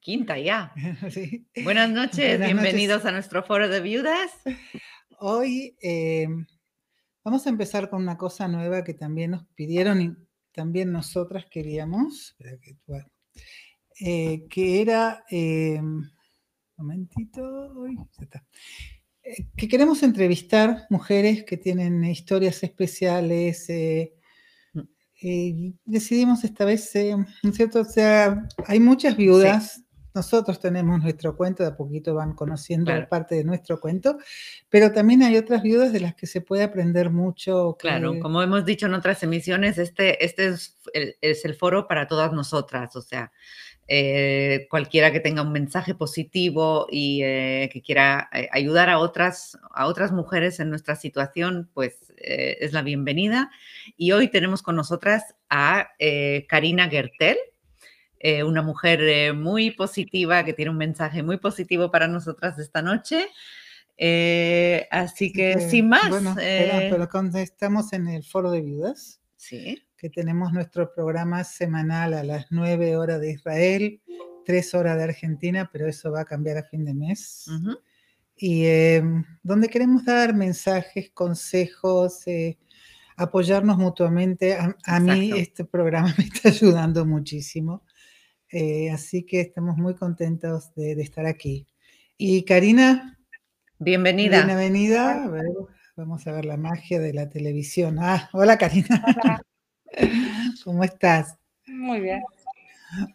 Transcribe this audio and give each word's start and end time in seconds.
Quinta 0.00 0.38
ya. 0.38 0.74
Buenas 1.64 1.88
noches, 1.88 2.38
bienvenidos 2.38 3.06
a 3.06 3.12
nuestro 3.12 3.42
foro 3.42 3.66
de 3.66 3.80
viudas. 3.80 4.30
Hoy 5.18 5.74
eh, 5.80 6.26
vamos 7.24 7.46
a 7.46 7.48
empezar 7.48 7.88
con 7.88 8.02
una 8.02 8.18
cosa 8.18 8.46
nueva 8.46 8.84
que 8.84 8.92
también 8.92 9.30
nos 9.30 9.46
pidieron 9.54 10.02
y 10.02 10.14
también 10.52 10.92
nosotras 10.92 11.46
queríamos, 11.46 12.36
eh, 14.00 14.46
que 14.50 14.82
era, 14.82 15.24
eh, 15.30 15.80
momentito, 16.76 17.72
que 19.56 19.68
queremos 19.68 20.02
entrevistar 20.02 20.86
mujeres 20.90 21.42
que 21.44 21.56
tienen 21.56 22.04
historias 22.04 22.62
especiales, 22.62 23.66
decidimos 25.84 26.44
esta 26.44 26.64
vez, 26.64 26.94
eh, 26.96 27.16
¿no 27.16 27.50
es 27.50 27.56
cierto? 27.56 27.80
O 27.80 27.84
sea, 27.84 28.46
hay 28.66 28.80
muchas 28.80 29.16
viudas. 29.16 29.80
Nosotros 30.14 30.60
tenemos 30.60 31.02
nuestro 31.02 31.36
cuento, 31.36 31.64
de 31.64 31.70
a 31.70 31.76
poquito 31.76 32.14
van 32.14 32.34
conociendo 32.34 32.92
parte 33.08 33.34
de 33.34 33.42
nuestro 33.42 33.80
cuento, 33.80 34.16
pero 34.68 34.92
también 34.92 35.24
hay 35.24 35.36
otras 35.36 35.60
viudas 35.64 35.92
de 35.92 35.98
las 35.98 36.14
que 36.14 36.28
se 36.28 36.40
puede 36.40 36.62
aprender 36.62 37.10
mucho. 37.10 37.76
Claro, 37.80 38.20
como 38.20 38.40
hemos 38.40 38.64
dicho 38.64 38.86
en 38.86 38.94
otras 38.94 39.24
emisiones, 39.24 39.76
este, 39.76 40.24
este 40.24 40.46
es 40.46 40.78
el, 40.92 41.16
es 41.20 41.44
el 41.44 41.56
foro 41.56 41.88
para 41.88 42.06
todas 42.06 42.32
nosotras, 42.32 42.94
o 42.94 43.02
sea, 43.02 43.32
eh, 43.86 44.66
cualquiera 44.70 45.12
que 45.12 45.20
tenga 45.20 45.42
un 45.42 45.52
mensaje 45.52 45.94
positivo 45.94 46.86
y 46.90 47.22
eh, 47.22 47.68
que 47.70 47.82
quiera 47.82 48.30
eh, 48.32 48.48
ayudar 48.50 48.88
a 48.88 48.98
otras, 48.98 49.58
a 49.74 49.86
otras 49.86 50.10
mujeres 50.10 50.58
en 50.58 50.70
nuestra 50.70 50.96
situación, 50.96 51.68
pues 51.74 52.12
es 52.16 52.72
la 52.72 52.80
bienvenida. 52.80 53.50
Y 53.98 54.12
hoy 54.12 54.28
tenemos 54.28 54.62
con 54.62 54.76
nosotras 54.76 55.34
a 55.50 55.90
Karina 56.48 56.88
Gertel, 56.88 57.36
una 58.46 58.62
mujer 58.62 59.34
muy 59.34 59.72
positiva 59.72 60.42
que 60.44 60.54
tiene 60.54 60.70
un 60.70 60.78
mensaje 60.78 61.22
muy 61.22 61.36
positivo 61.36 61.90
para 61.90 62.08
nosotras 62.08 62.58
esta 62.58 62.80
noche. 62.80 63.26
así 64.90 65.32
que, 65.32 65.60
sin 65.68 65.90
más. 65.90 66.08
Bueno, 66.08 66.34
pero 66.34 67.08
estamos 67.34 67.92
en 67.92 68.08
el 68.08 68.24
foro 68.24 68.50
de 68.50 68.62
viudas. 68.62 69.20
Sí 69.48 69.82
que 70.04 70.10
tenemos 70.10 70.52
nuestro 70.52 70.92
programa 70.92 71.44
semanal 71.44 72.12
a 72.12 72.22
las 72.22 72.48
9 72.50 72.94
horas 72.98 73.22
de 73.22 73.30
Israel, 73.30 74.02
3 74.44 74.74
horas 74.74 74.98
de 74.98 75.04
Argentina, 75.04 75.70
pero 75.72 75.88
eso 75.88 76.12
va 76.12 76.20
a 76.20 76.24
cambiar 76.26 76.58
a 76.58 76.62
fin 76.62 76.84
de 76.84 76.92
mes. 76.92 77.46
Y 78.36 78.66
em, 78.66 79.24
donde 79.42 79.70
queremos 79.70 80.04
dar 80.04 80.34
mensajes, 80.34 81.08
consejos, 81.08 82.26
eh, 82.26 82.58
apoyarnos 83.16 83.78
mutuamente. 83.78 84.58
A, 84.84 85.00
mí 85.00 85.32
este 85.34 85.64
programa 85.64 86.14
me 86.18 86.24
está 86.24 86.50
ayudando 86.50 87.06
muchísimo. 87.06 87.82
Eh, 88.50 88.90
así 88.90 89.22
que 89.22 89.40
estamos 89.40 89.78
muy 89.78 89.94
contentos 89.94 90.74
de, 90.74 91.00
estar 91.00 91.24
aquí. 91.24 91.66
Y 92.18 92.44
Karina. 92.44 93.18
Bienvenida. 93.78 94.44
Bienvenida. 94.44 95.30
Vamos 95.96 96.26
a 96.26 96.32
ver 96.32 96.44
la 96.44 96.56
magia 96.56 96.98
de 96.98 97.12
la 97.12 97.28
televisión. 97.28 97.98
Ah, 98.00 98.28
hola 98.32 98.58
Karina. 98.58 99.04
Hola. 99.22 99.42
¿Cómo 100.64 100.84
estás? 100.84 101.36
Muy 101.66 102.00
bien. 102.00 102.22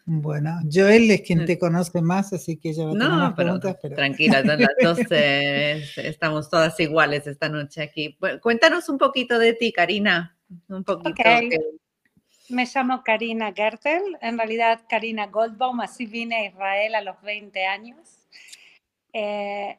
Bueno, 0.05 0.59
Joel 0.71 1.09
es 1.11 1.21
quien 1.21 1.45
te 1.45 1.57
conoce 1.57 2.01
más, 2.01 2.33
así 2.33 2.57
que 2.57 2.73
ya 2.73 2.85
va 2.85 2.89
a 2.89 2.93
tener 2.93 3.09
más 3.09 3.33
preguntas. 3.33 3.77
Pero... 3.81 3.95
Tranquila, 3.95 4.41
las 4.41 4.99
eh, 5.11 5.83
estamos 5.97 6.49
todas 6.49 6.77
iguales 6.79 7.27
esta 7.27 7.47
noche 7.47 7.81
aquí. 7.81 8.17
cuéntanos 8.41 8.89
un 8.89 8.97
poquito 8.97 9.39
de 9.39 9.53
ti, 9.53 9.71
Karina. 9.71 10.37
Un 10.67 10.83
poquito. 10.83 11.23
Me 12.49 12.65
llamo 12.65 13.03
Karina 13.03 13.53
Gertel, 13.53 14.17
en 14.21 14.37
realidad 14.37 14.81
Karina 14.89 15.27
Goldbaum, 15.27 15.81
así 15.81 16.07
vine 16.07 16.35
a 16.35 16.45
Israel 16.47 16.95
a 16.95 17.01
los 17.01 17.21
20 17.21 17.65
años. 17.65 18.27
Eh, 19.13 19.77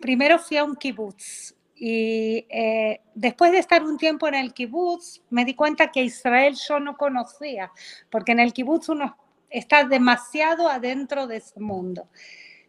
primero 0.00 0.38
fui 0.38 0.56
a 0.56 0.64
un 0.64 0.76
kibutz 0.76 1.53
y 1.76 2.46
eh, 2.50 3.00
después 3.14 3.52
de 3.52 3.58
estar 3.58 3.82
un 3.82 3.96
tiempo 3.96 4.28
en 4.28 4.34
el 4.34 4.54
kibutz, 4.54 5.22
me 5.30 5.44
di 5.44 5.54
cuenta 5.54 5.90
que 5.90 6.04
Israel 6.04 6.56
yo 6.68 6.78
no 6.78 6.96
conocía, 6.96 7.72
porque 8.10 8.32
en 8.32 8.40
el 8.40 8.52
kibutz 8.52 8.88
uno 8.88 9.16
está 9.50 9.84
demasiado 9.84 10.68
adentro 10.68 11.26
de 11.26 11.38
ese 11.38 11.60
mundo. 11.60 12.08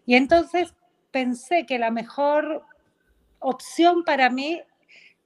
Y 0.06 0.16
entonces 0.16 0.74
pensé 1.12 1.66
que 1.66 1.80
la 1.80 1.92
mejor 1.92 2.64
opción 3.40 4.04
para 4.04 4.30
mí, 4.30 4.62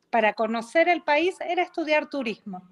para 0.09 0.33
conocer 0.33 0.89
el 0.89 1.01
país, 1.01 1.35
era 1.41 1.63
estudiar 1.63 2.09
turismo. 2.09 2.63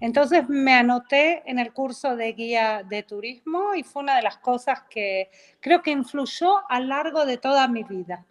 Entonces 0.00 0.48
me 0.48 0.74
anoté 0.74 1.42
en 1.46 1.58
el 1.58 1.72
curso 1.72 2.16
de 2.16 2.32
guía 2.32 2.82
de 2.82 3.02
turismo 3.02 3.74
y 3.74 3.82
fue 3.84 4.02
una 4.02 4.16
de 4.16 4.22
las 4.22 4.38
cosas 4.38 4.82
que 4.90 5.30
creo 5.60 5.82
que 5.82 5.92
influyó 5.92 6.68
a 6.68 6.80
lo 6.80 6.88
largo 6.88 7.24
de 7.24 7.38
toda 7.38 7.68
mi 7.68 7.84
vida. 7.84 8.26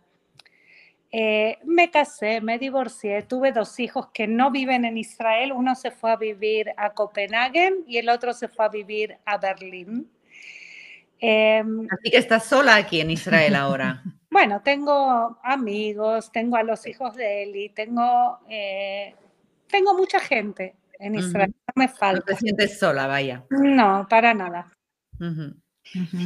Eh, 1.16 1.60
me 1.64 1.92
casé, 1.92 2.42
me 2.42 2.58
divorcié, 2.58 3.22
tuve 3.22 3.52
dos 3.52 3.80
hijos 3.80 4.08
que 4.12 4.26
no 4.26 4.50
viven 4.50 4.84
en 4.84 4.98
Israel. 4.98 5.52
Uno 5.52 5.76
se 5.76 5.92
fue 5.92 6.12
a 6.12 6.16
vivir 6.16 6.72
a 6.76 6.90
Copenhague 6.90 7.84
y 7.86 8.00
el 8.00 8.10
otro 8.10 8.34
se 8.34 8.48
fue 8.48 8.66
a 8.66 8.70
vivir 8.70 9.20
a 9.24 9.38
Berlín. 9.38 10.10
Em, 11.20 11.88
Así 11.92 12.10
que 12.10 12.18
estás 12.18 12.46
sola 12.46 12.78
aquí 12.78 13.00
en 13.00 13.12
Israel 13.12 13.54
ahora. 13.54 14.02
bueno, 14.32 14.64
tengo 14.64 15.38
amigos, 15.44 16.32
tengo 16.32 16.58
a 16.58 16.64
los 16.64 16.88
hijos 16.88 17.14
de 17.14 17.44
Eli, 17.44 17.70
tengo, 17.70 18.40
eh, 18.50 19.14
tengo 19.70 19.96
mucha 19.96 20.20
gente 20.20 20.76
en 20.98 21.14
Israel. 21.14 21.54
No 21.68 21.74
me 21.76 21.90
falta. 21.90 22.22
No 22.22 22.26
te 22.26 22.36
sientes 22.38 22.80
sola, 22.80 23.06
vaya. 23.06 23.44
No, 23.52 24.08
para 24.10 24.34
nada. 24.34 24.66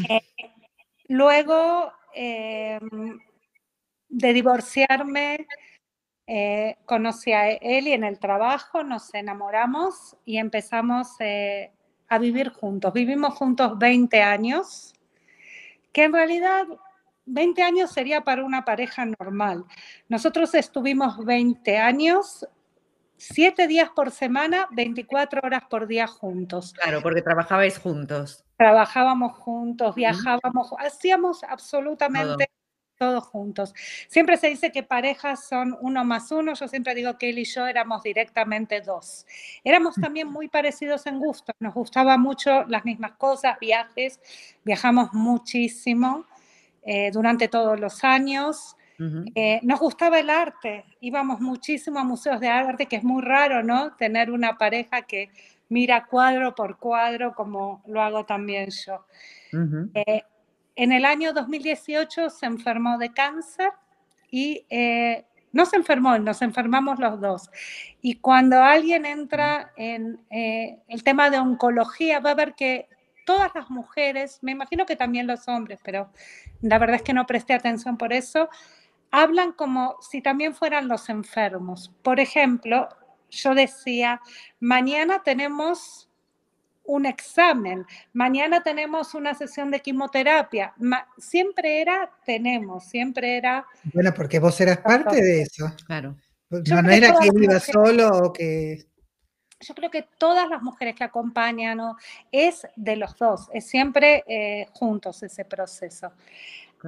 Eh, 0.09 0.21
luego 1.09 1.91
em, 2.13 3.19
de 4.09 4.33
divorciarme, 4.33 5.47
eh, 6.25 6.77
conocí 6.85 7.31
a 7.31 7.51
él 7.51 7.87
y 7.87 7.93
en 7.93 8.03
el 8.03 8.19
trabajo 8.19 8.83
nos 8.83 9.13
enamoramos 9.13 10.17
y 10.25 10.37
empezamos 10.37 11.07
eh, 11.19 11.71
a 12.09 12.17
vivir 12.19 12.49
juntos. 12.49 12.93
Vivimos 12.93 13.33
juntos 13.35 13.77
20 13.77 14.21
años, 14.21 14.93
que 15.93 16.03
en 16.03 16.13
realidad 16.13 16.67
20 17.25 17.61
años 17.63 17.91
sería 17.91 18.21
para 18.25 18.43
una 18.43 18.65
pareja 18.65 19.05
normal. 19.05 19.65
Nosotros 20.09 20.53
estuvimos 20.53 21.23
20 21.23 21.77
años, 21.77 22.47
7 23.17 23.67
días 23.67 23.89
por 23.95 24.11
semana, 24.11 24.67
24 24.71 25.41
horas 25.43 25.63
por 25.69 25.87
día 25.87 26.07
juntos. 26.07 26.73
Claro, 26.73 27.01
porque 27.01 27.21
trabajabais 27.21 27.77
juntos. 27.77 28.43
Trabajábamos 28.57 29.33
juntos, 29.37 29.95
viajábamos, 29.95 30.71
hacíamos 30.79 31.43
absolutamente 31.43 32.49
todos 32.97 33.23
juntos. 33.23 33.73
Siempre 34.07 34.37
se 34.37 34.47
dice 34.47 34.71
que 34.71 34.83
parejas 34.83 35.47
son 35.47 35.77
uno 35.81 36.03
más 36.03 36.31
uno, 36.31 36.53
yo 36.53 36.67
siempre 36.67 36.95
digo 36.95 37.17
que 37.17 37.29
él 37.29 37.39
y 37.39 37.45
yo 37.45 37.67
éramos 37.67 38.03
directamente 38.03 38.81
dos. 38.81 39.25
Éramos 39.63 39.95
también 39.95 40.27
muy 40.27 40.47
parecidos 40.47 41.05
en 41.07 41.19
gusto, 41.19 41.53
nos 41.59 41.73
gustaba 41.73 42.17
mucho 42.17 42.65
las 42.65 42.85
mismas 42.85 43.13
cosas, 43.13 43.57
viajes, 43.59 44.19
viajamos 44.63 45.13
muchísimo 45.13 46.25
eh, 46.83 47.11
durante 47.11 47.47
todos 47.47 47.79
los 47.79 48.03
años. 48.03 48.75
Eh, 49.35 49.59
nos 49.61 49.79
gustaba 49.79 50.17
el 50.17 50.29
arte, 50.31 50.83
íbamos 51.01 51.39
muchísimo 51.39 51.99
a 51.99 52.03
museos 52.03 52.39
de 52.39 52.47
arte, 52.47 52.87
que 52.87 52.95
es 52.95 53.03
muy 53.03 53.21
raro, 53.21 53.61
¿no? 53.61 53.95
Tener 53.95 54.31
una 54.31 54.57
pareja 54.57 55.03
que 55.03 55.29
mira 55.69 56.05
cuadro 56.05 56.55
por 56.55 56.77
cuadro, 56.77 57.35
como 57.35 57.83
lo 57.85 58.01
hago 58.01 58.25
también 58.25 58.69
yo. 58.71 59.05
En 60.77 60.91
el 60.91 61.05
año 61.05 61.33
2018 61.33 62.29
se 62.29 62.45
enfermó 62.45 62.99
de 62.99 63.11
cáncer 63.11 63.71
y 64.29 64.63
eh, 64.69 65.25
no 65.51 65.65
se 65.65 65.75
enfermó, 65.75 66.15
nos 66.19 66.43
enfermamos 66.43 66.99
los 66.99 67.19
dos. 67.19 67.49
Y 67.99 68.17
cuando 68.19 68.61
alguien 68.61 69.07
entra 69.07 69.71
en 69.75 70.21
eh, 70.29 70.77
el 70.87 71.03
tema 71.03 71.31
de 71.31 71.39
oncología, 71.39 72.19
va 72.19 72.29
a 72.29 72.35
ver 72.35 72.53
que 72.53 72.87
todas 73.25 73.49
las 73.55 73.71
mujeres, 73.71 74.37
me 74.43 74.51
imagino 74.51 74.85
que 74.85 74.95
también 74.95 75.25
los 75.25 75.47
hombres, 75.47 75.79
pero 75.83 76.11
la 76.61 76.77
verdad 76.77 76.97
es 76.97 77.01
que 77.01 77.13
no 77.13 77.25
presté 77.25 77.55
atención 77.55 77.97
por 77.97 78.13
eso, 78.13 78.47
hablan 79.09 79.53
como 79.53 79.95
si 79.99 80.21
también 80.21 80.53
fueran 80.53 80.87
los 80.87 81.09
enfermos. 81.09 81.91
Por 82.03 82.19
ejemplo, 82.19 82.87
yo 83.31 83.55
decía, 83.55 84.21
mañana 84.59 85.23
tenemos 85.23 86.06
un 86.87 87.05
examen, 87.05 87.85
mañana 88.13 88.63
tenemos 88.63 89.13
una 89.13 89.33
sesión 89.33 89.69
de 89.69 89.81
quimioterapia. 89.81 90.73
siempre 91.17 91.81
era 91.81 92.09
tenemos, 92.25 92.85
siempre 92.85 93.37
era... 93.37 93.65
Bueno, 93.93 94.13
porque 94.13 94.39
vos 94.39 94.59
eras 94.59 94.79
parte 94.79 95.21
de 95.21 95.41
eso. 95.43 95.71
Claro. 95.85 96.15
No, 96.49 96.89
era 96.89 97.13
que 97.19 97.29
iba 97.33 97.59
solo 97.59 98.09
o 98.09 98.33
que... 98.33 98.85
Yo 99.59 99.73
creo 99.73 99.89
que 99.89 100.07
todas 100.17 100.47
las 100.49 100.61
mujeres 100.61 100.95
que 100.95 101.03
acompañan 101.03 101.79
es 102.31 102.67
de 102.75 102.95
los 102.95 103.17
dos, 103.17 103.49
es 103.51 103.65
siempre 103.65 104.23
eh, 104.27 104.67
juntos 104.71 105.23
ese 105.23 105.45
proceso. 105.45 106.11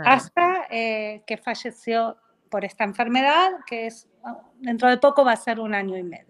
Hasta 0.05 0.67
eh, 0.69 1.23
que 1.25 1.37
falleció 1.37 2.15
por 2.49 2.63
esta 2.63 2.83
enfermedad, 2.83 3.51
que 3.67 3.87
es 3.87 4.07
dentro 4.59 4.87
de 4.87 4.97
poco 4.97 5.25
va 5.25 5.33
a 5.33 5.37
ser 5.37 5.59
un 5.59 5.73
año 5.73 5.97
y 5.97 6.03
medio. 6.03 6.28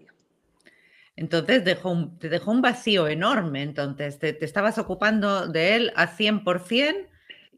Entonces 1.20 1.66
dejó 1.66 2.16
te 2.18 2.30
dejó 2.30 2.50
un 2.50 2.62
vacío 2.62 3.06
enorme. 3.06 3.62
Entonces 3.62 4.18
te, 4.18 4.42
estabas 4.42 4.78
ocupando 4.78 5.46
de 5.48 5.76
él 5.76 5.92
a 5.94 6.06
100%, 6.08 7.08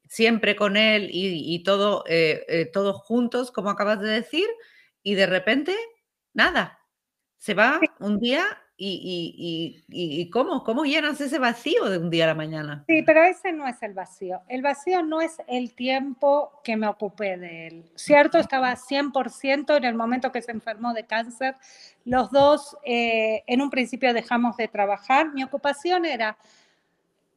siempre 0.08 0.56
con 0.56 0.76
él 0.76 1.08
y, 1.12 1.62
todo, 1.62 2.04
eh, 2.08 2.44
eh, 2.48 2.66
todos 2.66 2.96
juntos, 3.02 3.52
como 3.52 3.70
acabas 3.70 4.00
de 4.00 4.08
decir, 4.08 4.46
y 5.04 5.14
de 5.14 5.26
repente, 5.26 5.76
nada. 6.34 6.80
Se 7.38 7.54
va 7.54 7.80
un 8.00 8.18
día 8.18 8.44
¿Y, 8.84 9.84
y, 9.88 10.30
cómo? 10.30 10.64
¿Cómo 10.64 10.84
llenas 10.84 11.20
ese 11.20 11.38
vacío 11.38 11.88
de 11.88 11.98
un 11.98 12.10
día 12.10 12.24
a 12.24 12.28
la 12.28 12.34
mañana? 12.34 12.84
Sí, 12.88 13.02
pero 13.02 13.22
ese 13.22 13.52
no 13.52 13.68
es 13.68 13.80
el 13.80 13.94
vacío. 13.94 14.40
El 14.48 14.60
vacío 14.60 15.04
no 15.04 15.20
es 15.20 15.36
el 15.46 15.72
tiempo 15.74 16.60
que 16.64 16.76
me 16.76 16.88
ocupé 16.88 17.36
de 17.36 17.68
él. 17.68 17.84
Cierto, 17.94 18.38
estaba 18.38 18.74
100% 18.74 19.76
en 19.76 19.84
el 19.84 19.94
momento 19.94 20.32
que 20.32 20.42
se 20.42 20.50
enfermó 20.50 20.94
de 20.94 21.06
cáncer. 21.06 21.54
Los 22.04 22.32
dos 22.32 22.76
eh, 22.84 23.44
en 23.46 23.62
un 23.62 23.70
principio 23.70 24.12
dejamos 24.12 24.56
de 24.56 24.66
trabajar. 24.66 25.32
Mi 25.32 25.44
ocupación 25.44 26.04
era 26.04 26.36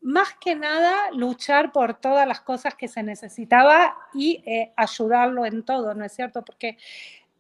más 0.02 0.30
que 0.42 0.56
nada 0.56 1.12
luchar 1.12 1.72
por 1.72 1.94
todas 1.96 2.28
las 2.28 2.42
cosas 2.42 2.74
que 2.74 2.88
se 2.88 3.04
necesitaba 3.04 3.96
y 4.16 4.44
eh, 4.48 4.74
ayudarlo 4.76 5.46
en 5.46 5.64
todo, 5.64 5.94
¿no 5.94 6.06
es 6.06 6.12
cierto? 6.12 6.44
Porque 6.44 6.78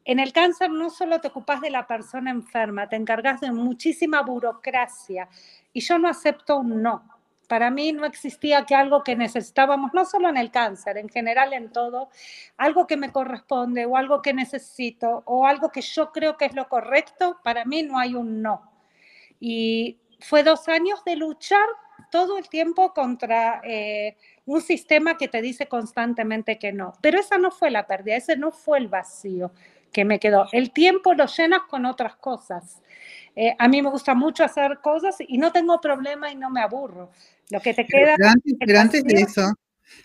en 0.06 0.20
el 0.20 0.32
cáncer 0.32 0.70
no 0.70 0.92
solo 0.92 1.20
te 1.20 1.30
ocupas 1.30 1.62
de 1.62 1.72
la 1.72 1.88
persona 1.88 2.30
enferma, 2.30 2.88
te 2.88 2.96
encargas 2.96 3.42
de 3.42 3.52
muchísima 3.52 4.22
burocracia 4.22 5.28
y 5.74 5.82
yo 5.82 5.98
no 5.98 6.08
acepto 6.08 6.58
un 6.58 6.84
no. 6.84 7.04
Para 7.48 7.70
mí 7.72 7.92
no 7.92 8.06
existía 8.06 8.66
que 8.66 8.76
algo 8.76 9.04
que 9.04 9.16
necesitábamos, 9.16 9.94
no 9.94 10.06
solo 10.06 10.30
en 10.30 10.38
el 10.38 10.52
cáncer, 10.52 10.98
en 10.98 11.10
general 11.10 11.54
en 11.54 11.72
todo, 11.72 12.10
algo 12.58 12.88
que 12.88 12.98
me 12.98 13.12
corresponde 13.12 13.86
o 13.86 13.98
algo 13.98 14.22
que 14.22 14.34
necesito 14.34 15.24
o 15.26 15.46
algo 15.46 15.70
que 15.70 15.82
yo 15.82 16.12
creo 16.12 16.38
que 16.38 16.46
es 16.46 16.56
lo 16.56 16.68
correcto, 16.70 17.40
para 17.44 17.66
mí 17.66 17.84
no 17.84 17.98
hay 18.00 18.16
un 18.16 18.42
no. 18.42 18.62
Y 19.40 19.98
fue 20.20 20.44
dos 20.44 20.68
años 20.68 21.04
de 21.04 21.16
luchar 21.16 21.66
todo 22.12 22.38
el 22.38 22.48
tiempo 22.48 22.94
contra 22.94 23.62
eh, 23.64 24.16
un 24.46 24.62
sistema 24.62 25.18
que 25.18 25.28
te 25.28 25.42
dice 25.42 25.68
constantemente 25.68 26.58
que 26.58 26.72
no. 26.72 26.94
Pero 27.02 27.20
esa 27.20 27.38
no 27.38 27.52
fue 27.52 27.72
la 27.72 27.88
pérdida, 27.88 28.16
ese 28.16 28.38
no 28.38 28.52
fue 28.52 28.78
el 28.80 28.88
vacío 28.88 29.52
que 29.96 30.04
me 30.04 30.20
quedó. 30.20 30.46
El 30.52 30.72
tiempo 30.72 31.14
lo 31.14 31.26
llenas 31.26 31.62
con 31.70 31.86
otras 31.86 32.18
cosas. 32.18 32.82
Eh, 33.34 33.56
a 33.58 33.70
mí 33.70 33.82
me 33.82 33.90
gusta 33.90 34.14
mucho 34.14 34.44
hacer 34.44 34.80
cosas 34.84 35.16
y 35.26 35.38
no 35.38 35.54
tengo 35.54 35.80
problema 35.80 36.30
y 36.30 36.36
no 36.36 36.50
me 36.50 36.60
aburro. 36.60 37.12
Lo 37.50 37.62
que 37.62 37.74
te 37.74 37.86
queda... 37.86 38.18
Pero 38.60 38.80
antes, 38.82 39.06
de 39.06 39.22
eso, 39.22 39.54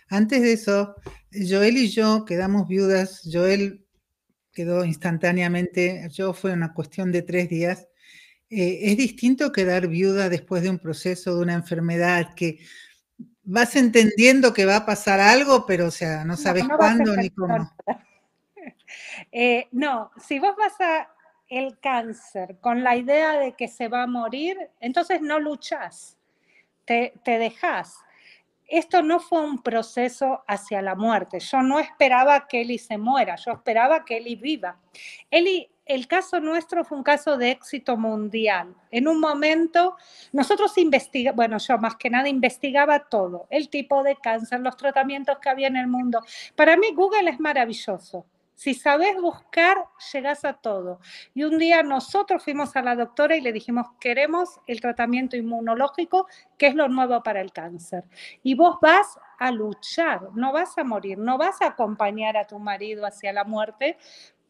antes 0.07 0.41
de 0.41 0.53
eso, 0.53 0.95
Joel 1.33 1.75
y 1.75 1.89
yo 1.89 2.23
quedamos 2.23 2.69
viudas. 2.69 3.29
Joel 3.29 3.85
quedó 4.53 4.85
instantáneamente, 4.85 6.07
yo 6.13 6.31
fue 6.31 6.53
una 6.53 6.73
cuestión 6.73 7.11
de 7.11 7.23
tres 7.23 7.49
días. 7.49 7.89
Eh, 8.49 8.91
es 8.91 8.97
distinto 8.97 9.51
quedar 9.51 9.89
viuda 9.89 10.29
después 10.29 10.63
de 10.63 10.69
un 10.69 10.79
proceso, 10.79 11.35
de 11.35 11.41
una 11.41 11.53
enfermedad, 11.53 12.33
que 12.33 12.59
vas 13.43 13.75
entendiendo 13.75 14.53
que 14.53 14.63
va 14.63 14.77
a 14.77 14.85
pasar 14.85 15.19
algo, 15.19 15.65
pero 15.65 15.87
o 15.87 15.91
sea, 15.91 16.23
no 16.23 16.37
sabes 16.37 16.63
cuándo 16.77 17.13
ni 17.17 17.29
cómo. 17.29 17.69
Eh, 19.31 19.67
no, 19.71 20.11
si 20.17 20.39
vos 20.39 20.55
vas 20.55 20.79
a 20.81 21.09
el 21.47 21.77
cáncer 21.79 22.57
con 22.61 22.81
la 22.81 22.95
idea 22.95 23.33
de 23.33 23.53
que 23.53 23.67
se 23.67 23.89
va 23.89 24.03
a 24.03 24.07
morir, 24.07 24.57
entonces 24.79 25.21
no 25.21 25.37
luchas, 25.37 26.17
te, 26.85 27.13
te 27.23 27.39
dejas. 27.39 27.97
Esto 28.67 29.03
no 29.03 29.19
fue 29.19 29.41
un 29.41 29.61
proceso 29.61 30.45
hacia 30.47 30.81
la 30.81 30.95
muerte. 30.95 31.41
Yo 31.41 31.61
no 31.61 31.79
esperaba 31.79 32.47
que 32.47 32.61
Eli 32.61 32.77
se 32.77 32.97
muera, 32.97 33.35
yo 33.35 33.51
esperaba 33.51 34.05
que 34.05 34.17
Eli 34.17 34.37
viva. 34.37 34.79
Eli 35.29 35.69
el 35.85 36.07
caso 36.07 36.39
nuestro 36.39 36.85
fue 36.85 36.97
un 36.97 37.03
caso 37.03 37.37
de 37.37 37.51
éxito 37.51 37.97
mundial. 37.97 38.73
En 38.91 39.09
un 39.09 39.19
momento, 39.19 39.97
nosotros 40.31 40.77
investigamos, 40.77 41.35
bueno, 41.35 41.57
yo 41.57 41.77
más 41.79 41.97
que 41.97 42.09
nada 42.09 42.29
investigaba 42.29 42.99
todo, 42.99 43.47
el 43.49 43.67
tipo 43.67 44.03
de 44.03 44.15
cáncer, 44.15 44.61
los 44.61 44.77
tratamientos 44.77 45.37
que 45.39 45.49
había 45.49 45.67
en 45.67 45.75
el 45.75 45.87
mundo. 45.87 46.21
Para 46.55 46.77
mí 46.77 46.87
Google 46.93 47.29
es 47.29 47.41
maravilloso. 47.41 48.25
Si 48.55 48.73
sabes 48.73 49.19
buscar, 49.19 49.85
llegas 50.13 50.45
a 50.45 50.53
todo. 50.53 50.99
Y 51.33 51.43
un 51.43 51.57
día 51.57 51.81
nosotros 51.83 52.43
fuimos 52.43 52.75
a 52.75 52.81
la 52.81 52.95
doctora 52.95 53.35
y 53.35 53.41
le 53.41 53.53
dijimos, 53.53 53.87
queremos 53.99 54.59
el 54.67 54.81
tratamiento 54.81 55.35
inmunológico, 55.35 56.27
que 56.57 56.67
es 56.67 56.75
lo 56.75 56.87
nuevo 56.87 57.23
para 57.23 57.41
el 57.41 57.51
cáncer. 57.51 58.03
Y 58.43 58.55
vos 58.55 58.77
vas 58.81 59.17
a 59.39 59.51
luchar, 59.51 60.29
no 60.35 60.53
vas 60.53 60.77
a 60.77 60.83
morir, 60.83 61.17
no 61.17 61.37
vas 61.37 61.61
a 61.61 61.67
acompañar 61.67 62.37
a 62.37 62.45
tu 62.45 62.59
marido 62.59 63.05
hacia 63.05 63.33
la 63.33 63.43
muerte, 63.43 63.97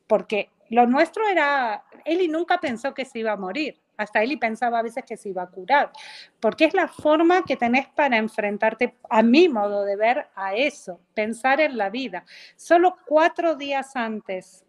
porque 0.08 0.50
lo 0.70 0.86
nuestro 0.88 1.28
era, 1.28 1.86
Eli 2.04 2.28
nunca 2.28 2.60
pensó 2.60 2.94
que 2.94 3.06
se 3.06 3.20
iba 3.20 3.32
a 3.32 3.38
morir. 3.38 3.80
Hasta 4.02 4.24
Eli 4.24 4.38
pensaba 4.38 4.80
a 4.80 4.84
veces 4.84 5.04
que 5.06 5.18
se 5.18 5.30
iba 5.30 5.44
a 5.44 5.48
curar, 5.48 5.92
porque 6.40 6.66
es 6.66 6.74
la 6.74 6.88
forma 6.88 7.44
que 7.44 7.56
tenés 7.56 7.88
para 7.88 8.18
enfrentarte, 8.18 8.98
a 9.10 9.22
mi 9.22 9.50
modo 9.50 9.86
de 9.86 9.96
ver, 9.96 10.28
a 10.36 10.56
eso, 10.56 11.00
pensar 11.14 11.62
en 11.62 11.78
la 11.78 11.90
vida. 11.90 12.26
Solo 12.56 12.98
cuatro 13.06 13.56
días 13.56 13.96
antes 13.96 14.66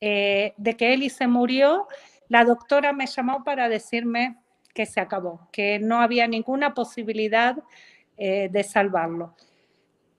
eh, 0.00 0.54
de 0.56 0.76
que 0.76 0.94
Eli 0.94 1.10
se 1.10 1.26
murió, 1.26 1.88
la 2.28 2.44
doctora 2.44 2.92
me 2.92 3.06
llamó 3.06 3.42
para 3.42 3.68
decirme 3.68 4.36
que 4.74 4.86
se 4.86 5.00
acabó, 5.00 5.48
que 5.50 5.78
no 5.78 6.00
había 6.00 6.26
ninguna 6.28 6.74
posibilidad 6.74 7.56
eh, 8.16 8.48
de 8.50 8.62
salvarlo. 8.64 9.34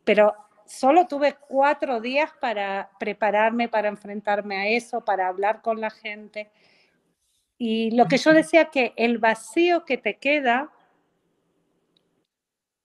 Pero 0.03 0.33
solo 0.65 1.07
tuve 1.07 1.37
cuatro 1.47 1.99
días 1.99 2.31
para 2.39 2.89
prepararme, 2.99 3.69
para 3.69 3.89
enfrentarme 3.89 4.57
a 4.57 4.67
eso, 4.67 5.01
para 5.01 5.27
hablar 5.27 5.61
con 5.61 5.79
la 5.79 5.89
gente. 5.89 6.51
Y 7.61 7.91
lo 7.91 8.07
que 8.07 8.17
yo 8.17 8.33
decía 8.33 8.69
que 8.71 8.94
el 8.95 9.17
vacío 9.17 9.83
que 9.83 9.97
te 9.97 10.15
queda, 10.17 10.71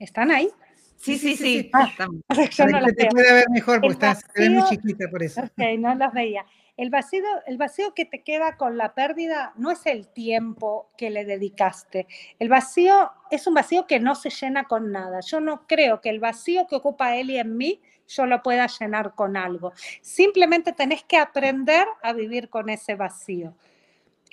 ¿están 0.00 0.32
ahí? 0.32 0.50
Sí, 0.96 1.16
sí, 1.16 1.36
sí. 1.36 1.70
Ah, 1.72 1.88
yo 2.50 2.66
no 2.66 2.86
te 2.92 3.06
puede 3.06 3.32
ver 3.32 3.44
mejor 3.50 3.80
porque 3.80 3.92
estás 3.92 4.24
muy 4.36 4.64
chiquita 4.64 5.08
por 5.08 5.22
eso. 5.22 5.42
Ok, 5.42 5.78
no 5.78 5.94
las 5.94 6.12
veía. 6.12 6.44
El 6.76 6.90
vacío, 6.90 7.22
el 7.46 7.56
vacío 7.56 7.94
que 7.94 8.04
te 8.04 8.24
queda 8.24 8.56
con 8.56 8.76
la 8.76 8.94
pérdida 8.94 9.52
no 9.56 9.70
es 9.70 9.86
el 9.86 10.08
tiempo 10.08 10.90
que 10.98 11.08
le 11.08 11.24
dedicaste. 11.24 12.08
El 12.40 12.48
vacío 12.48 13.12
es 13.30 13.46
un 13.46 13.54
vacío 13.54 13.86
que 13.86 14.00
no 14.00 14.16
se 14.16 14.30
llena 14.30 14.64
con 14.64 14.90
nada. 14.90 15.20
Yo 15.20 15.38
no 15.38 15.68
creo 15.68 16.00
que 16.00 16.10
el 16.10 16.18
vacío 16.18 16.66
que 16.66 16.74
ocupa 16.74 17.14
él 17.14 17.30
y 17.30 17.38
en 17.38 17.56
mí 17.56 17.80
yo 18.08 18.26
lo 18.26 18.42
pueda 18.42 18.66
llenar 18.66 19.14
con 19.14 19.36
algo. 19.36 19.72
Simplemente 20.00 20.72
tenés 20.72 21.04
que 21.04 21.16
aprender 21.16 21.86
a 22.02 22.12
vivir 22.12 22.48
con 22.48 22.68
ese 22.68 22.96
vacío. 22.96 23.54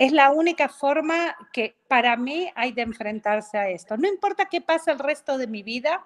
Es 0.01 0.11
la 0.11 0.31
única 0.31 0.67
forma 0.67 1.37
que 1.53 1.75
para 1.87 2.17
mí 2.17 2.49
hay 2.55 2.71
de 2.71 2.81
enfrentarse 2.81 3.55
a 3.59 3.69
esto. 3.69 3.97
No 3.97 4.07
importa 4.07 4.45
qué 4.45 4.59
pase 4.59 4.89
el 4.89 4.97
resto 4.97 5.37
de 5.37 5.45
mi 5.45 5.61
vida, 5.61 6.03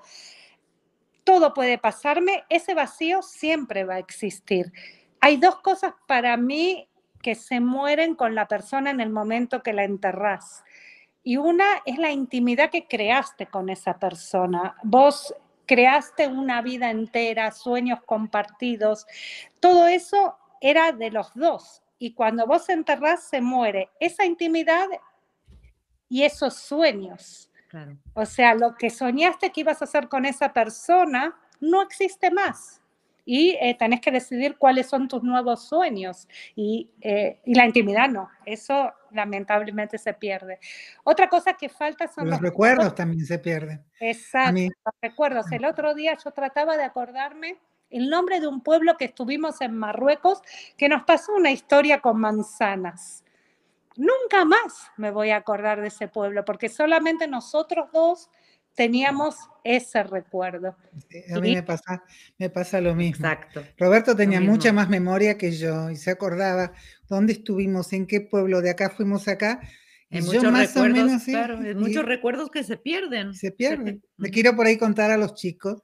todo 1.23 1.53
puede 1.53 1.77
pasarme, 1.77 2.43
ese 2.49 2.73
vacío 2.73 3.21
siempre 3.21 3.85
va 3.85 3.93
a 3.93 3.99
existir. 3.99 4.73
Hay 5.21 5.37
dos 5.37 5.61
cosas 5.61 5.93
para 6.07 6.35
mí 6.35 6.89
que 7.21 7.35
se 7.35 7.61
mueren 7.61 8.15
con 8.15 8.35
la 8.35 8.49
persona 8.49 8.91
en 8.91 8.99
el 8.99 9.11
momento 9.11 9.63
que 9.63 9.71
la 9.71 9.85
enterrás. 9.85 10.65
Y 11.23 11.37
una 11.37 11.65
es 11.85 11.97
la 11.97 12.11
intimidad 12.11 12.71
que 12.71 12.87
creaste 12.87 13.45
con 13.45 13.69
esa 13.69 13.97
persona. 13.97 14.75
Vos 14.83 15.33
creaste 15.65 16.27
una 16.27 16.61
vida 16.61 16.91
entera, 16.91 17.49
sueños 17.51 17.99
compartidos. 18.05 19.07
Todo 19.61 19.87
eso 19.87 20.37
era 20.59 20.91
de 20.91 21.11
los 21.11 21.33
dos 21.33 21.81
y 21.97 22.13
cuando 22.13 22.45
vos 22.45 22.69
enterrás 22.69 23.23
se 23.23 23.41
muere 23.41 23.89
esa 23.99 24.25
intimidad 24.25 24.87
y 26.09 26.23
esos 26.23 26.55
sueños. 26.55 27.51
O 28.13 28.25
sea, 28.25 28.55
lo 28.55 28.75
que 28.75 28.89
soñaste 28.89 29.51
que 29.51 29.61
ibas 29.61 29.81
a 29.81 29.85
hacer 29.85 30.07
con 30.07 30.25
esa 30.25 30.53
persona 30.53 31.35
no 31.59 31.81
existe 31.81 32.31
más. 32.31 32.81
Y 33.27 33.57
eh, 33.59 33.75
tenés 33.77 34.01
que 34.01 34.11
decidir 34.11 34.55
cuáles 34.57 34.87
son 34.87 35.07
tus 35.07 35.23
nuevos 35.23 35.67
sueños. 35.67 36.27
Y, 36.55 36.91
eh, 37.01 37.41
y, 37.43 37.55
la 37.55 37.65
intimidad 37.65 38.07
no. 38.07 38.29
Eso 38.45 38.93
lamentablemente 39.11 39.97
se 39.97 40.13
pierde. 40.13 40.59
Otra 41.03 41.27
cosa 41.27 41.53
que 41.53 41.67
falta 41.67 42.07
son 42.07 42.29
los, 42.29 42.39
recuerdos. 42.39 42.93
también 42.93 43.25
se 43.25 43.39
pierden. 43.39 43.83
Exacto, 43.99 44.61
los 44.61 44.95
recuerdos. 45.01 45.51
El 45.51 45.65
otro 45.65 45.95
día 45.95 46.15
yo 46.23 46.31
trataba 46.31 46.77
de 46.77 46.83
acordarme 46.83 47.57
el 47.89 48.09
nombre 48.09 48.39
de 48.39 48.47
un 48.47 48.61
pueblo 48.61 48.97
que 48.97 49.05
estuvimos 49.05 49.61
en 49.61 49.75
Marruecos, 49.75 50.41
que 50.77 50.89
nos 50.89 51.03
pasó 51.03 51.33
una 51.33 51.51
historia 51.51 52.01
con 52.01 52.19
manzanas. 52.19 53.23
Nunca 53.95 54.43
más 54.43 54.91
me 54.97 55.11
voy 55.11 55.29
a 55.29 55.37
acordar 55.37 55.81
de 55.81 55.87
ese 55.87 56.07
pueblo, 56.07 56.43
porque 56.43 56.69
solamente 56.69 57.27
nosotros 57.27 57.87
dos 57.93 58.29
teníamos 58.75 59.37
ese 59.63 60.03
recuerdo. 60.03 60.75
a 61.33 61.39
mí 61.39 61.55
me, 61.55 61.63
pasa, 61.63 62.03
me 62.37 62.49
pasa 62.49 62.81
lo 62.81 62.93
mismo. 62.93 63.25
Exacto. 63.25 63.63
Roberto 63.77 64.15
tenía 64.15 64.41
mucha 64.41 64.73
más 64.73 64.89
memoria 64.89 65.37
que 65.37 65.51
yo 65.51 65.89
y 65.89 65.95
se 65.95 66.11
acordaba 66.11 66.73
dónde 67.07 67.33
estuvimos, 67.33 67.93
en 67.93 68.05
qué 68.05 68.21
pueblo 68.21 68.61
de 68.61 68.71
acá 68.71 68.89
fuimos 68.89 69.27
acá. 69.27 69.61
En 70.09 70.25
muchos 70.25 70.43
recuerdos, 70.43 71.23
claro, 71.23 71.57
muchos 71.75 72.05
recuerdos 72.05 72.51
que 72.51 72.63
se 72.63 72.77
pierden. 72.77 73.33
Se 73.33 73.51
pierden. 73.51 74.03
Le 74.17 74.29
quiero 74.29 74.55
por 74.55 74.65
ahí 74.65 74.77
contar 74.77 75.09
a 75.11 75.17
los 75.17 75.33
chicos 75.35 75.81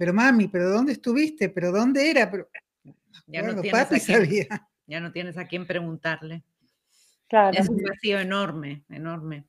pero 0.00 0.14
mami, 0.14 0.48
¿pero 0.48 0.70
dónde 0.70 0.92
estuviste? 0.92 1.50
¿Pero 1.50 1.70
dónde 1.70 2.10
era? 2.10 2.30
Pero, 2.30 2.48
ya, 3.26 3.42
no 3.42 3.60
tienes 3.60 3.92
a 3.92 3.98
quién, 3.98 4.48
ya 4.86 4.98
no 4.98 5.12
tienes 5.12 5.36
a 5.36 5.46
quién 5.46 5.66
preguntarle. 5.66 6.42
Claro. 7.28 7.58
Es 7.58 7.68
un 7.68 7.82
vacío 7.82 8.18
enorme, 8.18 8.82
enorme. 8.88 9.44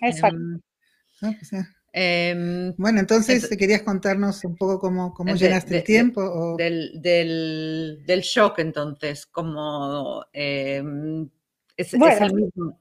Exacto. 0.00 0.40
Em, 1.92 2.72
bueno, 2.78 3.00
entonces, 3.00 3.46
¿querías 3.58 3.82
contarnos 3.82 4.42
un 4.46 4.56
poco 4.56 4.78
cómo, 4.78 5.12
cómo 5.12 5.34
llenaste 5.34 5.76
el 5.76 5.84
tiempo? 5.84 6.56
del, 6.56 7.02
del, 7.02 8.20
shock, 8.22 8.60
entonces, 8.60 9.26
como 9.26 10.24
em, 10.32 11.28
es, 11.76 11.92
el 11.92 12.00
mismo. 12.32 12.80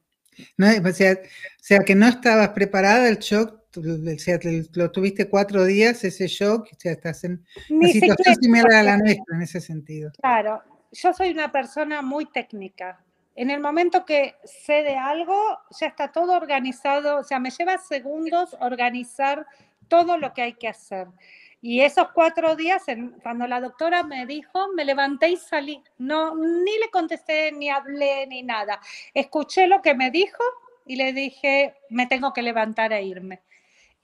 No, 0.56 0.68
o, 0.68 0.94
sea, 0.94 1.20
sea, 1.60 1.80
que 1.80 1.96
no 1.96 2.08
estabas 2.08 2.50
preparada 2.52 3.10
el 3.10 3.18
shock, 3.18 3.65
o 3.78 4.20
sea, 4.20 4.40
lo 4.74 4.92
tuviste 4.92 5.30
cuatro 5.30 5.66
días, 5.66 6.04
ese 6.04 6.28
shock, 6.28 6.68
o 6.72 6.80
sea, 6.80 6.94
estás 6.94 7.24
en 7.24 7.44
una 7.70 7.90
situación 7.90 8.36
similar 8.36 8.74
a 8.74 8.84
la 8.84 8.98
nuestra 9.04 9.36
en 9.36 9.42
ese 9.42 9.62
sentido. 9.62 10.12
Claro, 10.22 10.62
yo 10.92 11.14
soy 11.14 11.32
una 11.32 11.52
persona 11.52 12.02
muy 12.02 12.26
técnica. 12.26 13.04
En 13.36 13.50
el 13.50 13.60
momento 13.60 14.06
que 14.06 14.36
sé 14.46 14.84
de 14.84 14.96
algo, 14.96 15.36
ya 15.80 15.88
está 15.88 16.12
todo 16.12 16.34
organizado, 16.34 17.20
o 17.20 17.24
sea, 17.24 17.40
me 17.40 17.52
lleva 17.52 17.78
segundos 17.78 18.56
organizar 18.62 19.46
todo 19.90 20.18
lo 20.18 20.34
que 20.34 20.42
hay 20.42 20.54
que 20.54 20.70
hacer. 20.70 21.08
Y 21.62 21.82
esos 21.82 22.12
cuatro 22.12 22.56
días, 22.56 22.84
cuando 23.24 23.48
la 23.48 23.60
doctora 23.60 24.04
me 24.04 24.26
dijo, 24.28 24.68
me 24.76 24.86
levanté 24.86 25.30
y 25.30 25.38
salí. 25.38 25.82
No, 25.98 26.36
ni 26.36 26.78
le 26.78 26.92
contesté, 26.92 27.52
ni 27.52 27.70
hablé, 27.70 28.28
ni 28.28 28.44
nada. 28.44 28.80
Escuché 29.14 29.66
lo 29.66 29.82
que 29.82 29.96
me 29.96 30.12
dijo 30.12 30.44
y 30.86 30.96
le 30.96 31.12
dije, 31.12 31.74
me 31.90 32.06
tengo 32.06 32.34
que 32.34 32.44
levantar 32.44 32.94
e 32.94 33.02
irme. 33.02 33.42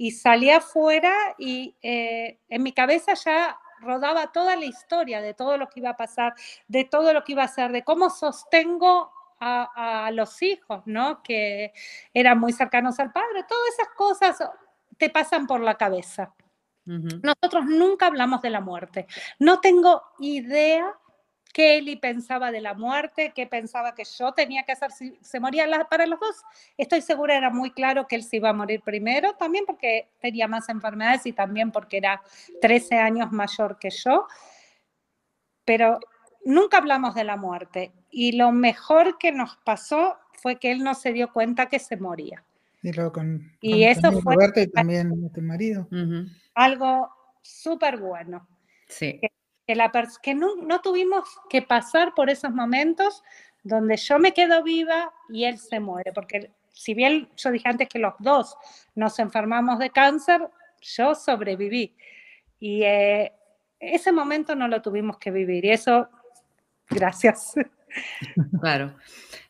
Y 0.02 0.10
salí 0.10 0.50
afuera 0.50 1.14
y 1.38 1.76
eh, 1.84 2.40
en 2.50 2.64
mi 2.64 2.74
cabeza 2.74 3.14
ya 3.14 3.56
rodaba 3.82 4.32
toda 4.32 4.56
la 4.56 4.66
historia 4.66 5.22
de 5.22 5.36
todo 5.36 5.58
lo 5.58 5.70
que 5.70 5.80
iba 5.80 5.92
a 5.92 5.96
pasar, 5.96 6.34
de 6.68 6.86
todo 6.86 7.14
lo 7.14 7.24
que 7.24 7.34
iba 7.34 7.44
a 7.44 7.46
hacer, 7.46 7.72
de 7.72 7.84
cómo 7.84 8.10
sostengo 8.10 9.12
a, 9.40 10.06
a, 10.06 10.10
los 10.10 10.42
hijos, 10.42 10.82
¿no? 10.88 11.22
Que 11.22 11.72
eran 12.16 12.40
muy 12.40 12.52
cercanos 12.52 13.00
al 13.00 13.12
padre. 13.12 13.46
Todas 13.48 13.74
esas 13.76 13.90
cosas 13.90 14.50
te 14.98 15.12
pasan 15.12 15.46
por 15.46 15.62
la 15.62 15.78
cabeza. 15.78 16.34
Nosotros 16.84 17.66
nunca 17.68 18.08
hablamos 18.08 18.42
de 18.42 18.50
la 18.50 18.60
muerte. 18.60 19.06
No 19.38 19.60
tengo 19.60 20.02
idea 20.18 20.98
qué 21.52 21.78
Eli 21.78 21.96
pensaba 21.96 22.52
de 22.52 22.62
la 22.62 22.74
muerte, 22.74 23.32
qué 23.36 23.48
pensaba 23.48 23.94
que 23.94 24.04
yo 24.04 24.34
tenía 24.34 24.64
que 24.64 24.72
hacer 24.72 24.92
si 24.92 25.18
se 25.22 25.40
moría 25.40 25.68
para 25.90 26.06
los 26.06 26.20
dos. 26.20 26.36
Estoy 26.78 27.02
segura, 27.02 27.38
era 27.38 27.50
muy 27.50 27.72
claro 27.72 28.08
que 28.08 28.16
él 28.16 28.24
se 28.24 28.38
iba 28.38 28.50
a 28.50 28.54
morir 28.54 28.82
primero, 28.82 29.34
también 29.34 29.66
porque 29.66 30.10
tenía 30.20 30.48
más 30.48 30.70
enfermedades 30.70 31.26
y 31.26 31.34
también 31.34 31.72
porque 31.72 31.98
era 31.98 32.22
13 32.62 32.98
años 32.98 33.32
mayor 33.32 33.78
que 33.80 33.90
yo. 33.90 34.28
Pero 35.66 36.00
nunca 36.46 36.78
hablamos 36.78 37.16
de 37.16 37.24
la 37.24 37.38
muerte. 37.38 37.92
Y 38.10 38.34
lo 38.34 38.52
mejor 38.52 39.18
que 39.18 39.32
nos 39.32 39.58
pasó 39.58 40.18
fue 40.34 40.58
que 40.58 40.72
él 40.72 40.84
no 40.84 40.96
se 40.96 41.14
dio 41.14 41.32
cuenta 41.32 41.68
que 41.68 41.80
se 41.80 41.98
moría. 41.98 42.44
Y 42.84 42.92
luego 42.94 43.12
con, 43.12 43.52
y 43.62 43.84
eso 43.84 44.12
fue 44.22 44.36
y 44.56 44.68
también 44.72 45.32
tu 45.32 45.42
marido. 45.42 45.88
Algo 46.56 47.10
súper 47.42 47.98
bueno. 47.98 48.48
Sí. 48.88 49.20
Que, 49.22 49.32
la 49.76 49.92
que 50.22 50.34
no, 50.34 50.56
no, 50.56 50.82
tuvimos 50.82 51.24
que 51.50 51.62
pasar 51.62 52.14
por 52.14 52.30
esos 52.30 52.52
momentos 52.52 53.24
donde 53.64 53.98
yo 53.98 54.20
me 54.20 54.34
quedo 54.34 54.64
viva 54.64 55.14
y 55.30 55.46
él 55.46 55.58
se 55.58 55.80
muere. 55.80 56.12
Porque 56.14 56.52
si 56.72 56.94
bien 56.94 57.30
yo 57.38 57.52
dije 57.52 57.70
antes 57.70 57.88
que 57.88 58.00
los 58.00 58.14
dos 58.20 58.56
nos 58.96 59.20
enfermamos 59.20 59.80
de 59.80 59.90
cáncer, 59.90 60.42
yo 60.82 61.16
sobreviví. 61.16 61.96
Y 62.60 62.84
eh, 62.84 63.32
ese 63.80 64.12
momento 64.12 64.56
no 64.56 64.68
lo 64.68 64.82
tuvimos 64.82 65.18
que 65.18 65.32
vivir. 65.32 65.66
Y 65.66 65.72
eso, 65.72 66.10
gracias. 66.90 67.54
Claro. 68.62 68.96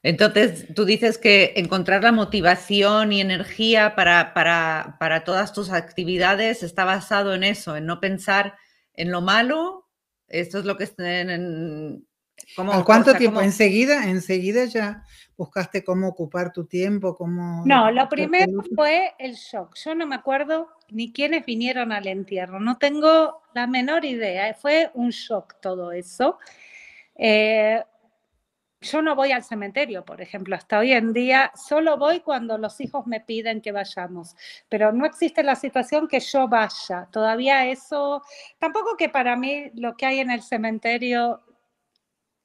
Entonces, 0.01 0.65
tú 0.73 0.83
dices 0.83 1.19
que 1.19 1.53
encontrar 1.57 2.03
la 2.03 2.11
motivación 2.11 3.13
y 3.13 3.21
energía 3.21 3.93
para, 3.95 4.33
para, 4.33 4.95
para 4.99 5.23
todas 5.23 5.53
tus 5.53 5.69
actividades 5.71 6.63
está 6.63 6.83
basado 6.83 7.35
en 7.35 7.43
eso, 7.43 7.75
en 7.75 7.85
no 7.85 7.99
pensar 7.99 8.57
en 8.95 9.11
lo 9.11 9.21
malo. 9.21 9.87
Esto 10.31 10.59
es 10.59 10.65
lo 10.65 10.77
que 10.77 10.85
estén 10.85 11.29
en... 11.29 12.07
¿Al 12.57 12.83
cuánto 12.83 13.13
tiempo? 13.13 13.41
Enseguida, 13.41 14.09
enseguida 14.09 14.65
ya 14.65 15.03
buscaste 15.41 15.83
cómo 15.83 16.07
ocupar 16.07 16.51
tu 16.51 16.65
tiempo, 16.65 17.15
cómo... 17.15 17.63
No, 17.65 17.89
lo 17.91 18.07
primero 18.07 18.51
fue 18.75 19.13
el 19.17 19.33
shock. 19.33 19.75
Yo 19.75 19.95
no 19.95 20.05
me 20.05 20.15
acuerdo 20.15 20.69
ni 20.89 21.11
quiénes 21.11 21.45
vinieron 21.45 21.91
al 21.91 22.05
entierro, 22.05 22.59
no 22.59 22.77
tengo 22.77 23.41
la 23.55 23.65
menor 23.65 24.05
idea. 24.05 24.53
Fue 24.53 24.91
un 24.93 25.09
shock 25.09 25.55
todo 25.59 25.91
eso. 25.91 26.37
Eh, 27.15 27.83
yo 28.81 29.01
no 29.03 29.15
voy 29.15 29.31
al 29.31 29.43
cementerio, 29.43 30.03
por 30.03 30.21
ejemplo, 30.21 30.55
hasta 30.55 30.79
hoy 30.79 30.91
en 30.91 31.13
día, 31.13 31.51
solo 31.55 31.97
voy 31.97 32.21
cuando 32.21 32.57
los 32.57 32.81
hijos 32.81 33.05
me 33.05 33.21
piden 33.21 33.61
que 33.61 33.71
vayamos, 33.71 34.35
pero 34.69 34.91
no 34.91 35.05
existe 35.05 35.43
la 35.43 35.55
situación 35.55 36.07
que 36.07 36.19
yo 36.19 36.47
vaya. 36.47 37.07
Todavía 37.11 37.67
eso, 37.67 38.23
tampoco 38.57 38.97
que 38.97 39.07
para 39.09 39.35
mí 39.35 39.69
lo 39.75 39.95
que 39.95 40.07
hay 40.07 40.19
en 40.19 40.31
el 40.31 40.41
cementerio 40.41 41.41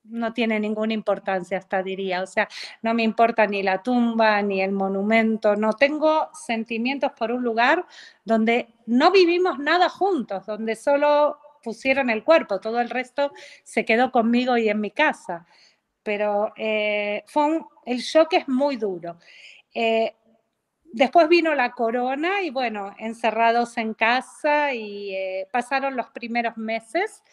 no 0.04 0.32
tiene 0.34 0.60
ninguna 0.60 0.92
importancia, 0.92 1.58
hasta 1.58 1.82
diría. 1.82 2.22
O 2.22 2.26
sea, 2.26 2.48
no 2.82 2.94
me 2.94 3.02
importa 3.02 3.46
ni 3.46 3.62
la 3.62 3.82
tumba, 3.82 4.40
ni 4.42 4.60
el 4.62 4.72
monumento. 4.72 5.56
No 5.56 5.72
tengo 5.72 6.28
sentimientos 6.32 7.12
por 7.12 7.32
un 7.32 7.42
lugar 7.42 7.84
donde 8.24 8.68
no 8.86 9.10
vivimos 9.10 9.58
nada 9.58 9.88
juntos, 9.88 10.46
donde 10.46 10.76
solo 10.76 11.40
pusieron 11.62 12.10
el 12.10 12.22
cuerpo, 12.22 12.60
todo 12.60 12.78
el 12.78 12.90
resto 12.90 13.32
se 13.64 13.84
quedó 13.84 14.12
conmigo 14.12 14.56
y 14.56 14.68
en 14.68 14.80
mi 14.80 14.92
casa 14.92 15.46
pero 16.06 16.52
eh, 16.56 17.24
fue 17.26 17.60
el 17.84 17.98
shock 17.98 18.34
es 18.34 18.46
muy 18.46 18.76
duro. 18.76 19.18
Eh, 19.74 20.14
después 20.84 21.28
vino 21.28 21.52
la 21.52 21.72
corona 21.72 22.42
y 22.42 22.50
bueno, 22.50 22.94
encerrados 22.96 23.76
en 23.76 23.92
casa 23.92 24.72
y 24.72 25.12
eh, 25.12 25.48
pasaron 25.50 25.96
los 25.96 26.06
primeros 26.10 26.56
meses. 26.56 27.24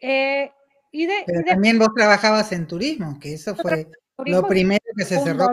y 0.00 1.06
pero 1.26 1.44
también 1.46 1.78
vos 1.78 1.90
trabajabas 1.94 2.50
en 2.52 2.66
turismo, 2.66 3.18
que 3.20 3.34
eso 3.34 3.54
fue 3.54 3.86
lo 4.24 4.46
primero 4.46 4.84
que 4.96 5.04
se 5.04 5.20
cerró. 5.20 5.52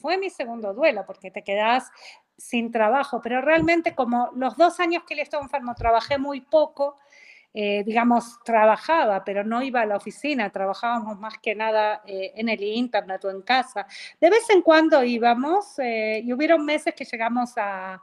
Fue 0.00 0.16
mi 0.16 0.30
segundo 0.30 0.72
duelo, 0.72 1.04
porque 1.04 1.30
te 1.30 1.44
quedás 1.44 1.90
sin 2.38 2.72
trabajo, 2.72 3.20
pero 3.20 3.42
realmente 3.42 3.94
como 3.94 4.30
los 4.34 4.56
dos 4.56 4.80
años 4.80 5.02
que 5.06 5.12
él 5.12 5.20
estuvo 5.20 5.42
enfermo 5.42 5.74
trabajé 5.74 6.16
muy 6.16 6.40
poco, 6.40 6.96
eh, 7.54 7.82
digamos, 7.84 8.38
trabajaba, 8.44 9.24
pero 9.24 9.42
no 9.42 9.62
iba 9.62 9.80
a 9.80 9.86
la 9.86 9.96
oficina, 9.96 10.50
trabajábamos 10.50 11.18
más 11.18 11.38
que 11.38 11.54
nada 11.54 12.02
eh, 12.06 12.32
en 12.36 12.48
el 12.48 12.62
internet 12.62 13.24
o 13.24 13.30
en 13.30 13.42
casa. 13.42 13.86
De 14.20 14.28
vez 14.28 14.48
en 14.50 14.62
cuando 14.62 15.02
íbamos 15.02 15.78
eh, 15.78 16.20
y 16.22 16.32
hubieron 16.32 16.64
meses 16.64 16.94
que 16.94 17.06
llegamos 17.06 17.54
a, 17.56 18.02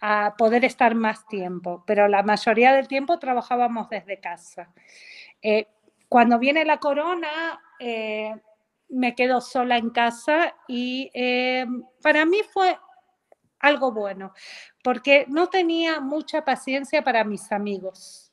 a, 0.00 0.34
poder 0.36 0.64
estar 0.66 0.94
más 0.94 1.26
tiempo, 1.26 1.82
pero 1.86 2.08
la 2.08 2.22
mayoría 2.22 2.72
del 2.74 2.88
tiempo 2.88 3.18
trabajábamos 3.18 3.88
desde 3.88 4.20
casa. 4.20 4.70
cuando 6.08 6.38
viene 6.38 6.64
la 6.64 6.78
corona, 6.78 7.60
me 8.88 9.14
quedo 9.14 9.40
sola 9.40 9.78
en 9.78 9.90
casa 9.90 10.54
y 10.68 11.10
para 12.02 12.26
mí 12.26 12.38
fue 12.52 12.78
algo 13.58 13.92
bueno, 13.92 14.34
porque 14.84 15.24
no 15.28 15.48
tenía 15.48 16.00
mucha 16.00 16.44
paciencia 16.44 17.02
para 17.02 17.24
mis 17.24 17.50
amigos. 17.50 18.31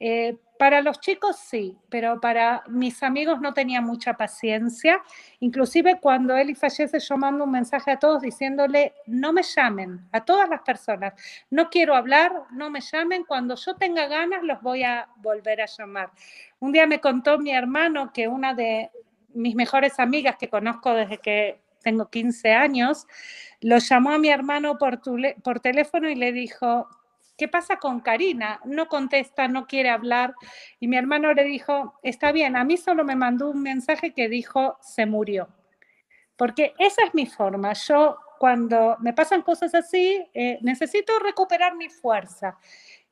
Eh, 0.00 0.38
para 0.58 0.82
los 0.82 1.00
chicos 1.00 1.36
sí, 1.38 1.78
pero 1.88 2.20
para 2.20 2.64
mis 2.68 3.02
amigos 3.02 3.40
no 3.40 3.54
tenía 3.54 3.80
mucha 3.80 4.14
paciencia. 4.14 5.02
Inclusive 5.40 6.00
cuando 6.00 6.36
Eli 6.36 6.54
fallece 6.54 6.98
yo 6.98 7.16
mando 7.16 7.44
un 7.44 7.50
mensaje 7.50 7.92
a 7.92 7.98
todos 7.98 8.22
diciéndole, 8.22 8.94
no 9.06 9.32
me 9.32 9.42
llamen, 9.42 10.00
a 10.12 10.24
todas 10.24 10.48
las 10.48 10.60
personas, 10.62 11.14
no 11.50 11.70
quiero 11.70 11.94
hablar, 11.94 12.32
no 12.50 12.68
me 12.68 12.80
llamen, 12.80 13.24
cuando 13.24 13.54
yo 13.54 13.76
tenga 13.76 14.06
ganas 14.06 14.42
los 14.42 14.60
voy 14.60 14.82
a 14.82 15.08
volver 15.16 15.62
a 15.62 15.66
llamar. 15.66 16.10
Un 16.58 16.72
día 16.72 16.86
me 16.86 17.00
contó 17.00 17.38
mi 17.38 17.52
hermano 17.52 18.12
que 18.12 18.28
una 18.28 18.52
de 18.52 18.90
mis 19.32 19.54
mejores 19.54 19.98
amigas 19.98 20.36
que 20.38 20.48
conozco 20.48 20.92
desde 20.92 21.18
que 21.18 21.60
tengo 21.82 22.10
15 22.10 22.52
años, 22.52 23.06
lo 23.60 23.78
llamó 23.78 24.12
a 24.12 24.18
mi 24.18 24.28
hermano 24.28 24.76
por, 24.78 25.00
por 25.42 25.60
teléfono 25.60 26.08
y 26.10 26.14
le 26.14 26.32
dijo, 26.32 26.86
¿qué 27.40 27.48
pasa 27.48 27.78
con 27.78 28.00
Karina? 28.00 28.60
No 28.66 28.86
contesta, 28.86 29.48
no 29.48 29.66
quiere 29.66 29.88
hablar. 29.88 30.34
Y 30.78 30.88
mi 30.88 30.98
hermano 30.98 31.32
le 31.32 31.44
dijo, 31.44 31.98
está 32.02 32.32
bien, 32.32 32.54
a 32.54 32.64
mí 32.64 32.76
solo 32.76 33.02
me 33.02 33.16
mandó 33.16 33.48
un 33.48 33.62
mensaje 33.62 34.12
que 34.12 34.28
dijo, 34.28 34.76
se 34.82 35.06
murió. 35.06 35.48
Porque 36.36 36.74
esa 36.78 37.02
es 37.02 37.14
mi 37.14 37.24
forma. 37.24 37.72
Yo 37.72 38.18
cuando 38.38 38.98
me 39.00 39.14
pasan 39.14 39.40
cosas 39.40 39.74
así, 39.74 40.22
eh, 40.34 40.58
necesito 40.60 41.18
recuperar 41.18 41.76
mi 41.76 41.88
fuerza. 41.88 42.58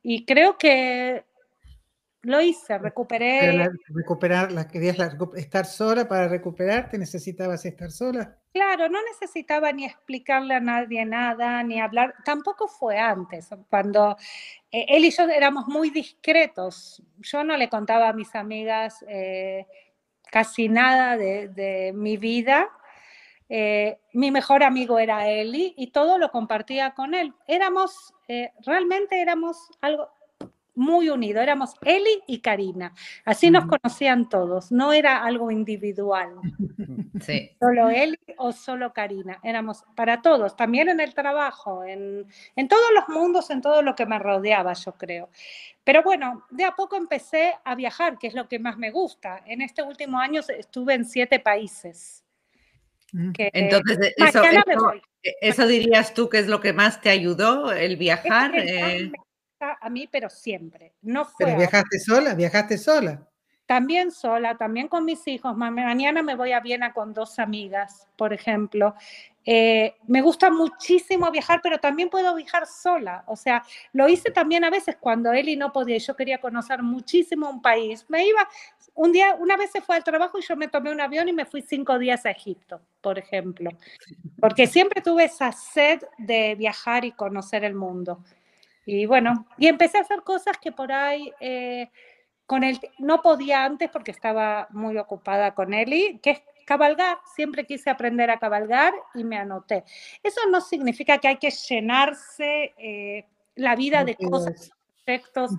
Y 0.03 0.27
creo 0.27 0.59
que 0.59 1.25
lo 2.29 2.41
hice, 2.41 2.79
recuperé. 2.79 3.71
recuperar, 3.89 4.53
la, 4.53 4.69
querías 4.69 4.97
estar 5.37 5.65
sola 5.65 6.07
para 6.07 6.29
recuperarte, 6.29 6.99
necesitabas 6.99 7.65
estar 7.65 7.91
sola. 7.91 8.37
Claro, 8.53 8.89
no 8.89 8.99
necesitaba 9.03 9.73
ni 9.73 9.87
explicarle 9.87 10.55
a 10.55 10.61
nadie 10.61 11.05
nada, 11.05 11.63
ni 11.63 11.81
hablar. 11.81 12.15
Tampoco 12.25 12.69
fue 12.69 12.99
antes, 12.99 13.49
cuando 13.71 14.17
eh, 14.71 14.85
él 14.89 15.07
y 15.07 15.11
yo 15.11 15.25
éramos 15.25 15.67
muy 15.69 15.91
discretos. 15.91 17.03
Yo 17.19 17.45
no 17.45 17.57
le 17.57 17.69
contaba 17.69 18.11
a 18.11 18.13
mis 18.13 18.35
amigas 18.35 19.05
eh, 19.09 19.67
casi 20.31 20.69
nada 20.69 21.17
de, 21.17 21.93
mi 21.95 22.17
vida. 22.17 22.69
Eh, 23.49 23.99
mi 24.13 24.31
mejor 24.31 24.63
amigo 24.63 24.99
era 24.99 25.29
Eli 25.29 25.73
y 25.77 25.91
todo 25.91 26.19
lo 26.19 26.31
compartía 26.31 26.93
con 26.93 27.15
él. 27.15 27.33
Éramos, 27.47 28.15
eh, 28.29 28.53
realmente 28.67 29.21
éramos 29.21 29.71
algo, 29.81 30.11
muy 30.79 31.11
unido, 31.11 31.43
éramos 31.43 31.75
Eli 31.83 32.23
y 32.27 32.41
Karina. 32.41 32.95
Así 33.25 33.51
nos 33.51 33.67
conocían 33.67 34.29
todos, 34.29 34.73
no 34.73 34.93
era 34.93 35.25
algo 35.25 35.51
individual. 35.51 36.35
Sí. 37.21 37.51
Solo 37.59 37.91
Eli 37.91 38.19
o 38.37 38.53
solo 38.53 38.93
Karina, 38.93 39.41
éramos 39.43 39.83
para 39.97 40.23
todos, 40.23 40.57
también 40.57 40.89
en 40.89 41.01
el 41.01 41.15
trabajo, 41.15 41.83
en, 41.83 42.27
en 42.55 42.69
todos 42.69 42.91
los 42.95 43.09
mundos, 43.09 43.51
en 43.51 43.61
todo 43.61 43.83
lo 43.83 43.97
que 43.97 44.07
me 44.07 44.21
rodeaba, 44.21 44.73
yo 44.75 44.93
creo. 44.93 45.29
Pero 45.83 46.05
bueno, 46.05 46.47
de 46.51 46.65
a 46.65 46.77
poco 46.77 46.95
empecé 46.97 47.55
a 47.65 47.75
viajar, 47.75 48.19
que 48.19 48.29
es 48.29 48.35
lo 48.35 48.47
que 48.47 48.61
más 48.61 48.79
me 48.79 48.93
gusta. 48.93 49.43
En 49.47 49.63
este 49.63 49.83
último 49.83 50.21
año 50.21 50.41
estuve 50.57 50.95
en 50.95 51.05
siete 51.05 51.41
países. 51.41 52.25
Entonces, 53.13 54.15
eso, 55.41 55.67
dirías 55.67 56.15
tú 56.15 56.29
que 56.29 56.39
es 56.39 56.47
lo 56.47 56.61
que 56.61 56.73
más 56.73 57.01
te 57.01 57.11
ayudó, 57.11 57.73
el 57.73 57.97
viajar. 57.97 58.53
Eh 58.55 59.11
a 59.61 59.91
mí, 59.91 60.09
pero 60.11 60.31
siempre. 60.31 60.95
No 61.03 61.25
fue 61.25 61.47
¿Pero 61.47 61.59
viajaste 61.59 61.99
sola? 61.99 62.35
¿Viajaste 62.35 62.79
sola? 62.79 63.29
También 63.67 64.11
sola, 64.11 64.57
también 64.57 64.89
con 64.89 65.05
mis 65.05 65.29
hijos. 65.29 65.55
Mañana 65.55 66.23
me 66.23 66.35
voy 66.35 66.53
a 66.53 66.61
Viena 66.61 66.95
con 66.95 67.13
dos 67.13 67.39
amigas, 67.39 68.09
por 68.17 68.33
ejemplo. 68.33 68.95
Eh, 69.45 69.95
me 70.07 70.23
gusta 70.23 70.51
muchísimo 70.51 71.31
viajar, 71.31 71.61
pero 71.63 71.79
también 71.79 72.09
puedo 72.09 72.35
viajar 72.35 72.67
sola. 72.67 73.25
O 73.27 73.37
sea, 73.37 73.63
lo 73.93 74.09
hice 74.09 74.31
también 74.31 74.65
a 74.65 74.71
veces 74.71 74.97
cuando 74.99 75.33
Eli 75.33 75.57
no 75.57 75.71
podía 75.71 75.99
yo 75.99 76.17
quería 76.17 76.41
conocer 76.41 76.83
muchísimo 76.83 77.51
un 77.51 77.61
país. 77.61 78.07
Me 78.09 78.27
iba, 78.27 78.49
un 78.95 79.13
día, 79.13 79.35
una 79.39 79.59
vez 79.59 79.71
se 79.71 79.83
fue 79.83 79.97
al 79.97 80.05
trabajo 80.05 80.39
y 80.39 80.43
yo 80.43 80.57
me 80.57 80.69
tomé 80.69 80.91
un 80.91 81.01
avión 81.03 81.29
y 81.29 81.35
me 81.35 81.45
fui 81.45 81.61
cinco 81.61 81.99
días 81.99 82.25
a 82.25 82.31
Egipto, 82.31 82.81
por 83.03 83.19
ejemplo. 83.19 83.71
Porque 84.41 84.67
siempre 84.67 85.03
tuve 85.03 85.25
esa 85.25 85.53
sed 85.53 86.01
de 86.17 86.55
viajar 86.55 87.05
y 87.05 87.13
conocer 87.13 87.65
el 87.65 87.75
mundo. 87.75 88.25
Y 88.91 89.05
bueno, 89.05 89.47
y 89.59 89.67
empecé 89.67 89.99
a 89.99 90.01
hacer 90.01 90.23
cosas 90.23 90.57
que 90.57 90.73
por 90.73 90.91
ahí 90.91 91.31
eh, 91.41 91.91
con 92.47 92.65
él 92.65 92.81
no 92.99 93.21
podía 93.21 93.67
antes 93.67 93.91
porque 93.91 94.13
estaba 94.13 94.67
muy 94.71 94.97
ocupada 94.97 95.55
con 95.55 95.75
Eli, 95.75 96.19
que 96.23 96.31
es 96.31 96.43
cabalgar. 96.65 97.19
Siempre 97.37 97.67
quise 97.67 97.91
aprender 97.91 98.31
a 98.31 98.39
cabalgar 98.39 98.95
y 99.13 99.25
me 99.25 99.37
anoté. 99.37 99.85
Eso 100.23 100.41
no 100.49 100.63
significa 100.63 101.19
que 101.19 101.29
hay 101.29 101.37
que 101.37 101.51
llenarse 101.51 102.73
eh, 102.79 103.27
la 103.57 103.77
vida 103.77 104.05
de 104.05 104.17
cosas, 104.17 104.73
efectos 105.01 105.51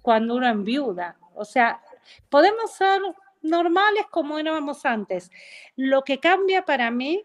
cuando 0.00 0.36
uno 0.36 0.48
enviuda. 0.48 1.18
O 1.34 1.44
sea, 1.44 1.82
podemos 2.30 2.72
ser 2.72 3.02
normales 3.42 4.06
como 4.10 4.38
éramos 4.38 4.86
antes. 4.86 5.30
Lo 5.76 6.04
que 6.04 6.20
cambia 6.20 6.64
para 6.64 6.90
mí 6.90 7.22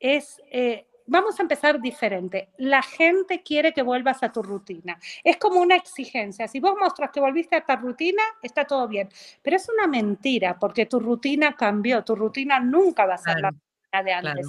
es 0.00 0.38
eh, 0.50 0.86
vamos 1.06 1.38
a 1.38 1.42
empezar 1.42 1.80
diferente. 1.80 2.50
La 2.58 2.82
gente 2.82 3.42
quiere 3.42 3.72
que 3.72 3.82
vuelvas 3.82 4.22
a 4.22 4.32
tu 4.32 4.42
rutina. 4.42 4.98
Es 5.24 5.36
como 5.36 5.60
una 5.60 5.76
exigencia. 5.76 6.48
Si 6.48 6.60
vos 6.60 6.74
mostras 6.78 7.10
que 7.10 7.20
volviste 7.20 7.56
a 7.56 7.64
tu 7.64 7.76
rutina, 7.76 8.22
está 8.42 8.64
todo 8.64 8.86
bien. 8.88 9.08
Pero 9.42 9.56
es 9.56 9.68
una 9.68 9.86
mentira 9.86 10.58
porque 10.58 10.86
tu 10.86 11.00
rutina 11.00 11.54
cambió. 11.56 12.04
Tu 12.04 12.14
rutina 12.14 12.60
nunca 12.60 13.06
va 13.06 13.14
a 13.14 13.18
ser 13.18 13.40
la 13.40 13.50
rutina 13.50 14.02
de 14.02 14.12
antes. 14.12 14.46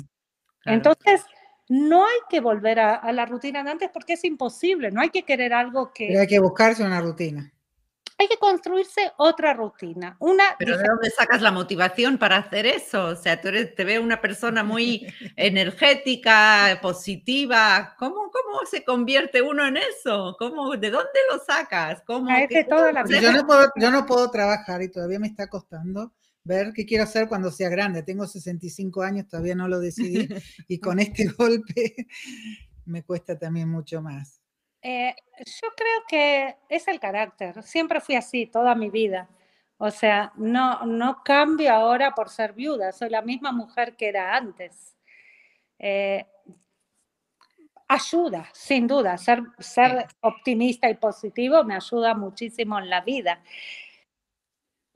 Entonces, 0.65 1.25
no 1.69 2.05
hay 2.05 2.19
que 2.29 2.39
volver 2.39 2.79
a, 2.79 3.11
la 3.11 3.25
rutina 3.25 3.63
de 3.63 3.71
antes 3.71 3.89
porque 3.91 4.13
es 4.13 4.23
imposible. 4.23 4.91
No 4.91 5.01
hay 5.01 5.09
que 5.09 5.23
querer 5.23 5.53
algo 5.53 5.91
que... 5.93 6.07
Pero 6.07 6.21
hay 6.21 6.27
que 6.27 6.39
buscarse 6.39 6.83
una 6.83 7.01
rutina 7.01 7.51
hay 8.17 8.27
que 8.27 8.37
construirse 8.37 9.11
otra 9.17 9.53
rutina. 9.53 10.17
Una 10.19 10.43
Pero 10.57 10.77
¿de 10.77 10.87
dónde 10.87 11.09
sacas 11.11 11.41
la 11.41 11.51
motivación 11.51 12.17
para 12.17 12.37
hacer 12.37 12.65
eso? 12.65 13.05
O 13.05 13.15
sea, 13.15 13.39
tú 13.39 13.49
eres, 13.49 13.75
te 13.75 13.83
veo 13.83 14.01
una 14.01 14.21
persona 14.21 14.63
muy 14.63 15.05
energética, 15.35 16.79
positiva. 16.81 17.95
¿Cómo, 17.99 18.31
¿Cómo 18.31 18.65
se 18.69 18.83
convierte 18.83 19.41
uno 19.41 19.65
en 19.65 19.77
eso? 19.77 20.35
¿Cómo, 20.39 20.75
¿De 20.75 20.89
dónde 20.89 21.19
lo 21.31 21.39
sacas? 21.39 22.01
¿Cómo, 22.05 22.29
toda 22.67 22.91
la 22.91 23.03
vida. 23.03 23.21
Yo, 23.21 23.31
no 23.31 23.45
puedo, 23.45 23.71
yo 23.75 23.91
no 23.91 24.05
puedo 24.05 24.31
trabajar 24.31 24.81
y 24.81 24.89
todavía 24.89 25.19
me 25.19 25.27
está 25.27 25.47
costando 25.47 26.13
ver 26.43 26.71
qué 26.73 26.85
quiero 26.85 27.03
hacer 27.03 27.27
cuando 27.27 27.51
sea 27.51 27.69
grande. 27.69 28.03
Tengo 28.03 28.25
65 28.25 29.01
años, 29.03 29.27
todavía 29.27 29.53
no 29.53 29.67
lo 29.67 29.79
decidí 29.79 30.27
y 30.67 30.79
con 30.79 30.99
este 30.99 31.25
golpe 31.37 32.07
me 32.85 33.03
cuesta 33.03 33.37
también 33.37 33.69
mucho 33.69 34.01
más. 34.01 34.41
Eh, 34.81 35.15
yo 35.39 35.67
creo 35.75 36.03
que 36.07 36.55
es 36.69 36.87
el 36.87 36.99
carácter. 36.99 37.61
Siempre 37.63 38.01
fui 38.01 38.15
así 38.15 38.45
toda 38.45 38.75
mi 38.75 38.89
vida. 38.89 39.29
O 39.77 39.91
sea, 39.91 40.31
no, 40.35 40.85
no 40.85 41.23
cambio 41.23 41.71
ahora 41.73 42.11
por 42.15 42.29
ser 42.29 42.53
viuda. 42.53 42.91
Soy 42.91 43.09
la 43.09 43.21
misma 43.21 43.51
mujer 43.51 43.95
que 43.95 44.07
era 44.09 44.35
antes. 44.35 44.95
Eh, 45.79 46.25
ayuda, 47.87 48.49
sin 48.53 48.87
duda. 48.87 49.17
Ser, 49.17 49.43
ser 49.59 50.07
optimista 50.21 50.89
y 50.89 50.95
positivo 50.95 51.63
me 51.63 51.75
ayuda 51.75 52.13
muchísimo 52.13 52.79
en 52.79 52.89
la 52.89 53.01
vida. 53.01 53.41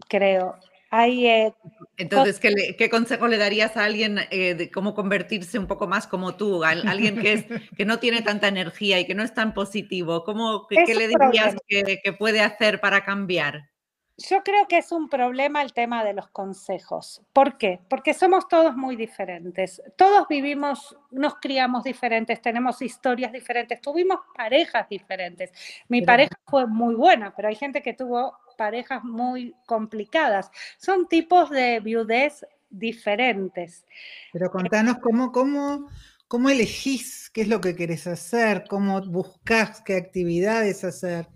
Creo. 0.08 0.58
Eh, 0.94 1.54
Entonces, 1.98 2.40
¿qué, 2.40 2.90
consejo 2.90 3.28
le 3.28 3.38
darías 3.38 3.78
a 3.78 3.86
alguien 3.86 4.20
eh, 4.30 4.56
de 4.56 4.70
cómo 4.70 4.94
convertirse 4.94 5.58
un 5.58 5.68
poco 5.68 5.88
más 5.88 6.06
como 6.06 6.36
tú? 6.36 6.64
alguien 6.64 7.18
que, 7.18 7.34
es, 7.34 7.46
que 7.78 7.86
no 7.86 8.00
tiene 8.00 8.22
tanta 8.22 8.50
energía 8.50 9.00
y 9.00 9.06
que 9.06 9.16
no 9.16 9.24
es 9.24 9.34
tan 9.34 9.54
positivo. 9.54 10.24
¿Cómo, 10.26 10.68
¿Qué, 10.68 10.94
le 10.94 11.08
dirías 11.08 11.56
que, 11.68 12.14
puede 12.20 12.42
hacer 12.42 12.82
para 12.82 13.06
cambiar? 13.06 13.71
Yo 14.18 14.44
creo 14.44 14.68
que 14.68 14.78
es 14.78 14.92
un 14.92 15.10
problema 15.10 15.62
el 15.62 15.74
tema 15.74 16.04
de 16.04 16.14
los 16.14 16.28
consejos. 16.30 17.22
¿Por 17.34 17.58
qué? 17.58 17.80
Porque 17.90 18.14
somos 18.14 18.48
todos 18.48 18.76
muy 18.76 18.96
diferentes. 18.96 19.82
Todos 19.96 20.28
vivimos, 20.28 20.96
nos 21.12 21.36
criamos 21.36 21.84
diferentes, 21.84 22.42
tenemos 22.42 22.82
historias 22.82 23.32
diferentes, 23.32 23.82
tuvimos 23.82 24.20
parejas 24.36 24.88
diferentes. 24.90 25.52
Mi 25.88 26.02
pareja 26.02 26.38
fue 26.46 26.68
muy 26.68 26.96
buena, 26.96 27.34
pero 27.36 27.48
hay 27.48 27.56
gente 27.56 27.82
que 27.82 27.94
tuvo 27.94 28.38
parejas 28.58 29.04
muy 29.04 29.56
complicadas. 29.66 30.52
Son 30.78 31.08
tipos 31.08 31.50
de 31.50 31.80
viudez 31.80 32.46
diferentes. 32.70 33.86
Pero 34.34 34.52
contanos 34.52 34.98
cómo, 35.00 35.32
cómo, 35.32 35.90
cómo 36.28 36.50
elegís 36.50 37.30
qué 37.34 37.42
es 37.42 37.48
lo 37.48 37.60
que 37.60 37.76
querés 37.76 38.08
hacer, 38.08 38.66
cómo 38.70 39.02
buscas 39.02 39.82
qué 39.82 39.96
actividades 39.96 40.84
hacer, 40.84 41.28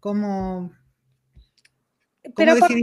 cómo... 0.00 0.72
Pero 2.36 2.56
¿por 2.56 2.68
qué, 2.68 2.82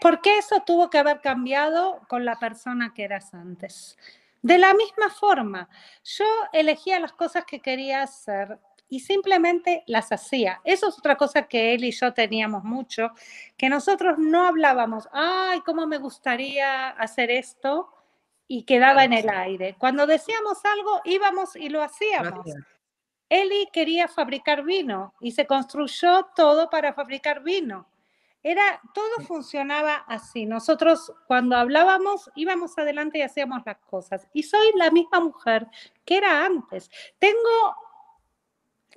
¿por 0.00 0.20
qué 0.20 0.38
eso 0.38 0.62
tuvo 0.66 0.90
que 0.90 0.98
haber 0.98 1.20
cambiado 1.20 2.02
con 2.08 2.24
la 2.24 2.38
persona 2.38 2.92
que 2.94 3.04
eras 3.04 3.32
antes? 3.34 3.96
De 4.42 4.58
la 4.58 4.74
misma 4.74 5.08
forma, 5.08 5.68
yo 6.04 6.26
elegía 6.52 7.00
las 7.00 7.12
cosas 7.12 7.44
que 7.46 7.60
quería 7.60 8.02
hacer 8.02 8.58
y 8.90 9.00
simplemente 9.00 9.84
las 9.86 10.12
hacía. 10.12 10.60
Eso 10.64 10.88
es 10.88 10.98
otra 10.98 11.16
cosa 11.16 11.48
que 11.48 11.74
él 11.74 11.84
y 11.84 11.92
yo 11.92 12.12
teníamos 12.12 12.62
mucho, 12.62 13.10
que 13.56 13.70
nosotros 13.70 14.18
no 14.18 14.46
hablábamos, 14.46 15.08
ay, 15.12 15.62
cómo 15.62 15.86
me 15.86 15.96
gustaría 15.96 16.90
hacer 16.90 17.30
esto, 17.30 17.88
y 18.46 18.64
quedaba 18.64 19.04
en 19.04 19.12
el 19.12 19.28
aire. 19.28 19.76
Cuando 19.78 20.06
decíamos 20.06 20.58
algo, 20.64 21.00
íbamos 21.04 21.56
y 21.56 21.68
lo 21.68 21.82
hacíamos. 21.82 22.46
Eli 23.28 23.68
quería 23.72 24.06
fabricar 24.06 24.62
vino 24.62 25.14
y 25.20 25.32
se 25.32 25.46
construyó 25.46 26.26
todo 26.36 26.68
para 26.70 26.92
fabricar 26.92 27.42
vino. 27.42 27.86
Era, 28.46 28.78
todo 28.92 29.26
funcionaba 29.26 30.04
así. 30.06 30.44
Nosotros 30.44 31.10
cuando 31.26 31.56
hablábamos 31.56 32.30
íbamos 32.34 32.76
adelante 32.76 33.18
y 33.18 33.22
hacíamos 33.22 33.62
las 33.64 33.78
cosas. 33.78 34.28
Y 34.34 34.42
soy 34.42 34.70
la 34.76 34.90
misma 34.90 35.18
mujer 35.18 35.66
que 36.04 36.18
era 36.18 36.44
antes. 36.44 36.90
Tengo 37.18 37.74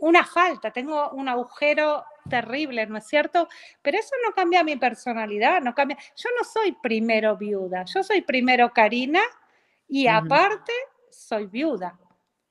una 0.01 0.25
falta, 0.25 0.71
tengo 0.71 1.11
un 1.11 1.29
agujero 1.29 2.03
terrible, 2.29 2.85
¿no 2.87 2.97
es 2.97 3.07
cierto? 3.07 3.47
Pero 3.81 3.97
eso 3.97 4.15
no 4.21 4.33
cambia 4.33 4.65
mi 4.65 4.75
personalidad, 4.75 5.61
no 5.61 5.73
cambia. 5.73 5.97
Yo 6.17 6.29
no 6.37 6.43
soy 6.43 6.73
primero 6.73 7.37
viuda, 7.37 7.85
yo 7.85 8.03
soy 8.03 8.21
primero 8.23 8.73
Karina 8.73 9.21
y 9.87 10.07
aparte 10.07 10.73
soy 11.09 11.45
viuda, 11.45 11.97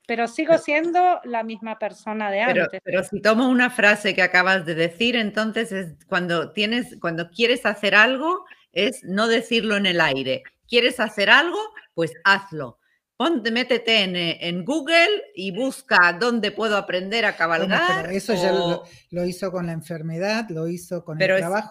pero 0.07 0.29
sigo 0.29 0.57
siendo 0.59 1.21
la 1.25 1.42
misma 1.42 1.79
persona 1.79 2.31
de 2.31 2.40
antes. 2.40 2.81
Pero, 2.85 3.03
si 3.03 3.21
tomo 3.21 3.49
una 3.49 3.71
frase 3.71 4.14
que 4.14 4.23
acabas 4.23 4.64
de 4.64 4.75
decir, 4.75 5.16
entonces 5.16 5.73
es 5.73 5.97
cuando 6.07 6.53
tienes, 6.53 6.97
cuando 7.01 7.31
quieres 7.31 7.66
hacer 7.66 7.95
algo, 7.95 8.45
es 8.73 9.03
no 9.05 9.29
decirlo 9.29 9.77
en 9.77 9.87
el 9.87 10.01
aire. 10.01 10.42
¿Quieres 10.69 11.01
hacer 11.01 11.31
algo? 11.31 11.59
Pues 11.95 12.12
hazlo 12.25 12.79
Ponte, 13.16 13.51
métete 13.51 14.05
eh, 14.05 14.38
en, 14.42 14.62
Google 14.62 15.09
y 15.35 15.51
busca 15.51 16.12
dónde 16.21 16.51
puedo 16.51 16.77
aprender 16.77 17.25
a 17.25 17.35
cabalgar. 17.35 18.12
eso 18.12 18.35
ya 18.35 18.53
lo, 18.53 19.25
hizo 19.25 19.51
con 19.51 19.66
la 19.66 19.73
enfermedad, 19.73 20.47
lo 20.51 20.69
hizo 20.69 21.03
con 21.03 21.21
el 21.21 21.38
trabajo. 21.38 21.71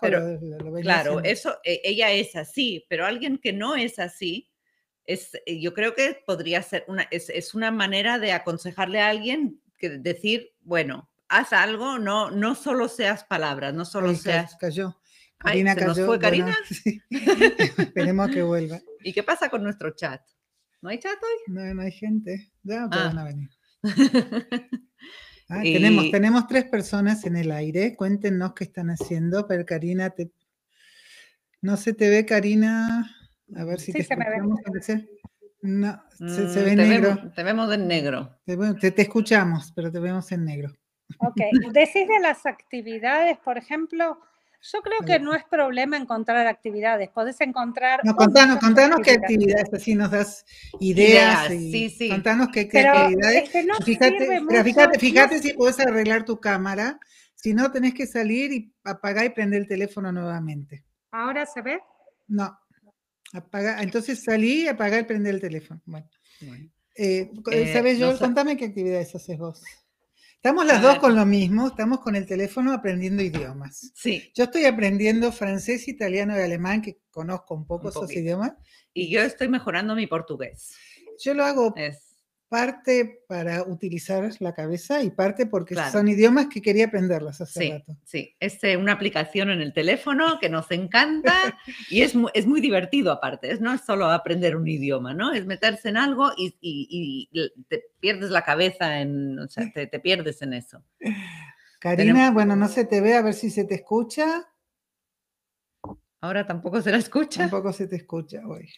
claro, 0.81 1.23
eso, 1.23 1.59
e, 1.63 1.81
ella 1.83 2.11
es 2.11 2.35
así, 2.35 2.83
pero 2.89 3.05
alguien 3.05 3.37
que 3.37 3.53
no 3.53 3.75
es 3.75 3.99
así, 3.99 4.49
es, 5.05 5.35
eh, 5.45 5.59
yo 5.59 5.73
creo 5.73 5.93
que 5.93 6.21
podría 6.25 6.61
ser 6.61 6.85
una, 6.87 7.07
es, 7.11 7.53
una 7.53 7.71
manera 7.71 8.19
de 8.19 8.31
aconsejarle 8.31 9.01
a 9.01 9.09
alguien 9.09 9.59
que 9.77 9.89
decir, 9.89 10.53
bueno, 10.61 11.09
haz 11.27 11.53
algo, 11.53 11.99
no, 11.99 12.31
no 12.31 12.55
solo 12.55 12.87
seas 12.87 13.23
palabras, 13.23 13.73
no 13.73 13.85
solo 13.85 14.15
seas. 14.15 14.55
Cayó. 14.57 14.99
Karina 15.37 15.73
Ay, 15.73 15.79
¿se 15.79 15.85
nos 15.85 15.99
fue 15.99 16.19
Karina? 16.19 16.57
Esperemos 17.09 18.29
que 18.31 18.41
vuelva. 18.41 18.79
¿Y 19.03 19.13
qué 19.13 19.21
pasa 19.21 19.49
con 19.49 19.63
nuestro 19.63 19.91
chat? 19.91 20.21
¿No 20.81 20.89
hay 20.89 20.99
chat 20.99 21.13
hoy? 21.13 21.53
No, 21.53 21.73
no 21.73 21.81
hay 21.81 21.91
gente. 21.91 22.51
Ya, 22.63 22.83
ah. 22.83 22.87
van 22.89 23.17
a 23.19 23.23
venir. 23.23 23.49
Ah, 25.47 25.61
tenemos, 25.61 26.09
tenemos 26.09 26.47
tres 26.47 26.65
personas 26.65 27.23
en 27.23 27.35
el 27.35 27.51
aire. 27.51 27.95
Cuéntenos 27.95 28.55
qué 28.55 28.63
están 28.63 28.89
haciendo. 28.89 29.45
Pero 29.45 29.63
Karina, 29.63 30.09
te... 30.09 30.31
no 31.61 31.77
se 31.77 31.93
te 31.93 32.09
ve, 32.09 32.25
Karina. 32.25 33.14
A 33.55 33.63
ver 33.63 33.79
si 33.79 33.91
te 33.93 34.03
se 34.03 34.13
escuchamos. 34.13 34.59
No, 35.61 35.99
se, 36.11 36.49
se, 36.49 36.61
mm, 36.61 36.65
ve 36.65 36.75
negro. 36.75 37.31
te 37.35 37.43
vemos 37.43 37.73
en 37.73 37.87
negro. 37.87 38.37
Te, 38.45 38.91
te, 38.91 39.01
escuchamos, 39.01 39.71
pero 39.75 39.91
te 39.91 39.99
vemos 39.99 40.31
en 40.31 40.45
negro. 40.45 40.71
Ok. 41.19 41.37
Decís 41.73 42.07
de 42.07 42.19
las 42.21 42.45
actividades, 42.45 43.37
por 43.39 43.57
ejemplo, 43.57 44.19
yo 44.61 44.81
creo 44.81 44.99
que 45.05 45.19
no 45.19 45.33
es 45.33 45.43
problema 45.45 45.97
encontrar 45.97 46.45
actividades. 46.45 47.09
Podés 47.09 47.41
encontrar. 47.41 48.01
No, 48.03 48.15
contanos, 48.15 48.59
contanos 48.59 48.99
qué 49.03 49.11
actividades, 49.11 49.73
así 49.73 49.95
nos 49.95 50.11
das 50.11 50.45
ideas. 50.79 51.47
sí, 51.47 51.89
sí. 51.89 52.09
Contanos 52.09 52.49
qué, 52.53 52.61
actividades. 52.61 53.49
fíjate, 53.83 54.99
fíjate, 54.99 55.39
si 55.39 55.53
puedes 55.53 55.79
arreglar 55.79 56.25
tu 56.25 56.39
cámara. 56.39 56.99
Si 57.33 57.53
no, 57.53 57.71
tenés 57.71 57.93
que 57.93 58.07
salir 58.07 58.51
y 58.51 58.73
apagar 58.83 59.25
y 59.25 59.29
prender 59.29 59.61
el 59.61 59.67
teléfono 59.67 60.11
nuevamente. 60.11 60.83
¿Ahora 61.11 61.45
se 61.45 61.61
ve? 61.61 61.79
No. 62.27 62.57
Apaga, 63.35 63.81
entonces 63.81 64.23
salí 64.23 64.65
apagar 64.67 65.01
y 65.01 65.03
prender 65.03 65.35
el 65.35 65.41
teléfono. 65.41 65.81
Bueno. 65.85 66.07
Eh, 66.95 67.29
eh, 67.51 67.73
¿Sabes, 67.73 67.99
yo? 67.99 68.17
Contame 68.17 68.55
qué 68.55 68.65
actividades 68.65 69.13
haces 69.13 69.37
vos. 69.37 69.61
Estamos 70.35 70.65
las 70.65 70.81
dos 70.81 70.99
con 70.99 71.15
lo 71.15 71.25
mismo, 71.25 71.67
estamos 71.67 71.99
con 71.99 72.15
el 72.15 72.25
teléfono 72.25 72.71
aprendiendo 72.71 73.23
idiomas. 73.23 73.91
Sí. 73.95 74.31
Yo 74.35 74.45
estoy 74.45 74.65
aprendiendo 74.65 75.31
francés, 75.31 75.87
italiano 75.87 76.37
y 76.37 76.41
alemán, 76.41 76.81
que 76.81 76.99
conozco 77.09 77.55
un 77.55 77.65
poco 77.65 77.89
esos 77.89 78.11
idiomas. 78.13 78.53
Y 78.93 79.09
yo 79.09 79.21
estoy 79.21 79.49
mejorando 79.49 79.95
mi 79.95 80.07
portugués. 80.07 80.73
Yo 81.19 81.33
lo 81.33 81.43
hago 81.43 81.73
parte 82.49 83.23
para 83.27 83.63
utilizar 83.63 84.29
la 84.39 84.53
cabeza 84.53 85.01
y 85.01 85.09
parte 85.09 85.45
porque 85.45 85.75
son 85.91 86.07
idiomas 86.07 86.47
que 86.47 86.61
quería 86.61 86.85
aprenderlos 86.85 87.41
hace 87.41 87.59
sí, 87.59 87.71
rato. 87.71 87.97
Sí, 88.03 88.35
es 88.39 88.63
eh, 88.63 88.77
una 88.77 88.93
aplicación 88.93 89.49
en 89.49 89.61
el 89.61 89.73
teléfono 89.73 90.39
que 90.39 90.49
nos 90.49 90.69
encanta 90.71 91.33
y 91.89 92.01
es, 92.01 92.13
es 92.33 92.47
muy 92.47 92.61
divertido 92.61 93.11
aparte. 93.11 93.51
Es, 93.51 93.61
no 93.61 93.73
es 93.73 93.81
solo 93.81 94.09
aprender 94.09 94.55
un 94.55 94.67
idioma, 94.67 95.13
¿no? 95.13 95.33
Es 95.33 95.45
meterse 95.45 95.89
en 95.89 95.97
algo 95.97 96.31
y, 96.37 96.55
y, 96.61 97.29
te 97.67 97.83
pierdes 97.99 98.29
la 98.29 98.43
cabeza, 98.43 99.01
en, 99.01 99.39
o 99.39 99.47
sea, 99.47 99.63
te, 99.73 99.87
te 99.87 99.99
pierdes 99.99 100.41
en 100.41 100.53
eso. 100.53 100.83
Karina, 101.79 102.31
bueno, 102.31 102.55
no 102.55 102.67
se 102.67 102.85
te 102.85 103.01
ve, 103.01 103.15
a 103.15 103.21
ver 103.21 103.33
si 103.33 103.49
se 103.49 103.65
te 103.65 103.75
escucha. 103.75 104.47
Ahora 106.21 106.45
tampoco 106.45 106.81
se 106.81 106.91
la 106.91 106.97
escucha. 106.97 107.41
Tampoco 107.41 107.73
se 107.73 107.87
te 107.87 107.97
escucha 107.97 108.41
hoy. 108.47 108.69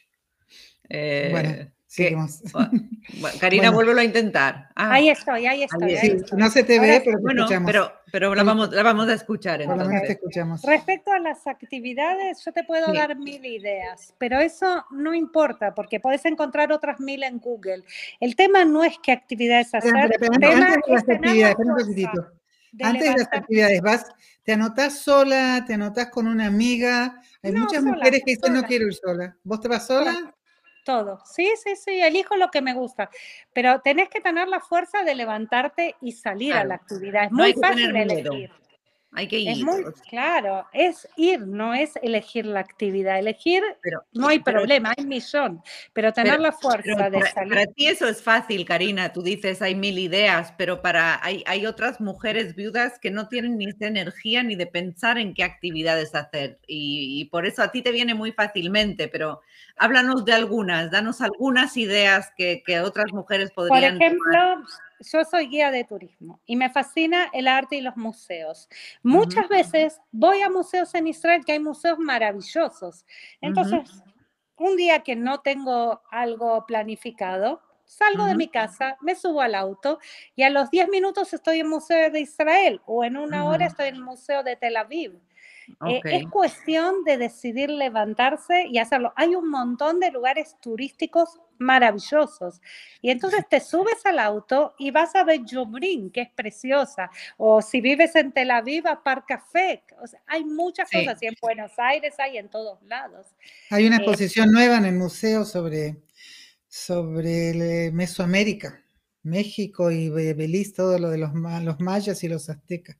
Eh, 0.89 1.29
bueno. 1.31 1.76
Karina, 3.39 3.71
vuélvelo 3.71 4.01
a 4.01 4.03
intentar. 4.03 4.69
Ah. 4.75 4.93
ahí 4.93 5.09
estoy, 5.09 5.45
ahí 5.45 5.63
estoy. 5.63 6.23
No 6.37 6.49
se 6.49 6.63
te 6.63 6.79
ve, 6.79 7.01
pero 7.03 7.17
te 7.17 7.27
escuchamos. 7.27 7.71
Pero, 7.71 7.91
pero 8.11 8.35
la, 8.35 8.43
vamos, 8.43 8.71
la 8.71 8.83
vamos 8.83 9.07
a 9.07 9.13
escuchar. 9.13 9.61
escuchamos. 9.61 10.61
Respecto 10.63 11.11
a 11.11 11.19
las 11.19 11.47
actividades, 11.47 12.43
yo 12.43 12.51
te 12.51 12.63
puedo 12.65 12.91
dar 12.93 13.17
mil 13.17 13.45
ideas, 13.45 14.13
pero 14.17 14.39
eso 14.39 14.85
no 14.91 15.13
importa 15.13 15.73
porque 15.73 15.99
puedes 15.99 16.25
encontrar 16.25 16.71
otras 16.73 16.99
mil 16.99 17.23
en 17.23 17.39
Google. 17.39 17.83
El 18.19 18.35
tema 18.35 18.65
no 18.65 18.83
es 18.83 18.97
qué 19.01 19.13
actividades 19.13 19.73
hacer. 19.73 19.93
Pero, 20.19 20.31
pero, 20.39 20.53
antes 20.53 20.75
de 20.85 20.93
las 20.93 21.09
actividades, 21.09 21.55
un 21.57 21.75
poquitito. 21.75 22.27
Antes 22.83 23.03
de 23.13 23.17
las 23.17 23.27
actividades, 23.31 23.81
vas, 23.81 24.05
te 24.43 24.53
anotás 24.53 24.99
sola, 24.99 25.63
te 25.65 25.73
anotás 25.73 26.09
con 26.09 26.27
una 26.27 26.47
amiga. 26.47 27.21
Hay 27.41 27.53
muchas 27.53 27.81
mujeres 27.81 28.21
que 28.25 28.31
dicen 28.31 28.53
no 28.53 28.63
quiero 28.63 28.87
ir 28.87 28.93
sola. 28.93 29.37
¿Vos 29.43 29.61
te 29.61 29.69
vas 29.69 29.87
sola? 29.87 30.36
Todo. 30.87 31.19
Sí, 31.25 31.51
sí, 31.61 31.75
sí, 31.75 32.01
elijo 32.01 32.37
lo 32.37 32.49
que 32.49 32.61
me 32.61 32.73
gusta. 32.73 33.09
Pero 33.51 33.81
tenés 33.81 34.07
que 34.07 34.21
tener 34.21 34.47
la 34.47 34.61
fuerza 34.61 35.03
de 35.03 35.15
levantarte 35.15 35.95
y 36.01 36.13
salir 36.13 36.53
a 36.53 36.63
la 36.63 36.75
actividad. 36.75 37.25
Es 37.25 37.31
muy 37.31 37.53
fácil 37.53 37.93
elegir. 37.93 38.51
Hay 39.13 39.27
que 39.27 39.39
ir. 39.39 39.49
Es 39.49 39.59
muy, 39.59 39.83
claro, 40.09 40.67
es 40.73 41.07
ir, 41.15 41.39
no 41.47 41.73
es 41.73 41.95
elegir 42.01 42.45
la 42.45 42.59
actividad. 42.59 43.17
Elegir, 43.17 43.63
pero, 43.81 44.03
no 44.13 44.27
hay 44.27 44.39
problema, 44.39 44.93
hay 44.95 45.05
millón, 45.05 45.61
pero 45.93 46.11
tener 46.11 46.39
la 46.39 46.51
fuerza 46.51 47.09
de 47.09 47.21
salir. 47.21 47.53
Para 47.53 47.65
ti 47.67 47.87
eso 47.87 48.07
es 48.07 48.21
fácil, 48.21 48.65
Karina. 48.65 49.13
Tú 49.13 49.23
dices, 49.23 49.61
hay 49.61 49.75
mil 49.75 49.97
ideas, 49.97 50.53
pero 50.57 50.81
para 50.81 51.23
hay, 51.25 51.43
hay 51.47 51.65
otras 51.65 52.01
mujeres 52.01 52.55
viudas 52.55 52.99
que 52.99 53.09
no 53.09 53.27
tienen 53.27 53.57
ni 53.57 53.69
esa 53.69 53.87
energía 53.87 54.43
ni 54.43 54.55
de 54.55 54.67
pensar 54.67 55.17
en 55.17 55.33
qué 55.33 55.43
actividades 55.43 56.13
hacer. 56.13 56.59
Y, 56.67 57.21
y 57.21 57.25
por 57.25 57.45
eso 57.45 57.63
a 57.63 57.71
ti 57.71 57.81
te 57.81 57.91
viene 57.91 58.13
muy 58.13 58.33
fácilmente, 58.33 59.07
pero 59.07 59.41
háblanos 59.77 60.25
de 60.25 60.33
algunas, 60.33 60.91
danos 60.91 61.21
algunas 61.21 61.77
ideas 61.77 62.31
que, 62.35 62.61
que 62.65 62.81
otras 62.81 63.13
mujeres 63.13 63.51
podrían. 63.51 63.97
Por 63.97 64.03
ejemplo, 64.03 64.65
yo 64.99 65.23
soy 65.25 65.47
guía 65.47 65.71
de 65.71 65.83
turismo 65.83 66.41
y 66.45 66.55
me 66.55 66.69
fascina 66.69 67.29
el 67.33 67.47
arte 67.47 67.77
y 67.77 67.81
los 67.81 67.97
museos. 67.97 68.67
Muchas 69.03 69.47
veces 69.47 70.01
voy 70.11 70.41
a 70.41 70.49
museos 70.49 70.93
en 70.95 71.07
Israel 71.07 71.43
que 71.45 71.53
hay 71.53 71.59
museos 71.59 71.99
maravillosos. 71.99 73.05
Entonces, 73.41 73.89
un 74.57 74.75
día 74.75 75.03
que 75.03 75.15
no 75.15 75.41
tengo 75.41 76.01
algo 76.09 76.65
planificado, 76.65 77.61
salgo 77.85 78.25
de 78.25 78.35
mi 78.35 78.49
casa, 78.49 78.97
me 79.01 79.15
subo 79.15 79.41
al 79.41 79.55
auto 79.55 79.99
y 80.35 80.43
a 80.43 80.49
los 80.49 80.69
10 80.69 80.89
minutos 80.89 81.33
estoy 81.33 81.59
en 81.59 81.65
el 81.65 81.71
Museo 81.71 82.11
de 82.11 82.19
Israel 82.19 82.81
o 82.85 83.03
en 83.03 83.17
una 83.17 83.45
hora 83.45 83.65
estoy 83.65 83.87
en 83.87 83.95
el 83.95 84.03
Museo 84.03 84.43
de 84.43 84.55
Tel 84.55 84.75
Aviv. 84.77 85.19
Eh, 85.87 86.01
es 86.05 86.27
cuestión 86.27 87.03
de 87.03 87.17
decidir 87.17 87.69
levantarse 87.69 88.65
y 88.67 88.77
hacerlo. 88.77 89.13
Hay 89.15 89.35
un 89.35 89.49
montón 89.49 89.99
de 89.99 90.11
lugares 90.11 90.55
turísticos 90.61 91.39
maravillosos. 91.59 92.61
Y 93.01 93.09
entonces 93.09 93.45
te 93.49 93.59
subes 93.59 94.05
al 94.05 94.19
auto 94.19 94.75
y 94.77 94.91
vas 94.91 95.15
a 95.15 95.23
ver 95.23 95.41
Jumrin, 95.49 96.11
que 96.11 96.21
es 96.21 96.29
preciosa. 96.29 97.09
O 97.37 97.61
si 97.61 97.81
vives 97.81 98.15
en 98.15 98.31
Tel 98.31 98.51
Aviv, 98.51 98.87
a 98.87 99.03
Parc 99.03 99.27
Café. 99.27 99.83
O 100.01 100.07
sea, 100.07 100.21
hay 100.27 100.45
muchas 100.45 100.89
cosas. 100.89 101.21
Y 101.21 101.27
en 101.27 101.35
Buenos 101.41 101.71
Aires 101.77 102.15
hay 102.17 102.37
en 102.37 102.49
todos 102.49 102.81
lados. 102.83 103.27
Hay 103.69 103.87
una 103.87 103.97
eh, 103.97 103.99
exposición 103.99 104.51
nueva 104.51 104.77
en 104.77 104.85
el 104.85 104.95
museo 104.95 105.45
sobre, 105.45 105.97
sobre 106.67 107.91
Mesoamérica. 107.91 108.83
México 109.23 109.91
y 109.91 110.09
Belice, 110.09 110.73
todo 110.73 110.97
lo 110.97 111.09
de 111.09 111.17
los, 111.17 111.33
los 111.33 111.79
mayas 111.81 112.23
y 112.23 112.29
los 112.29 112.49
aztecas. 112.49 112.97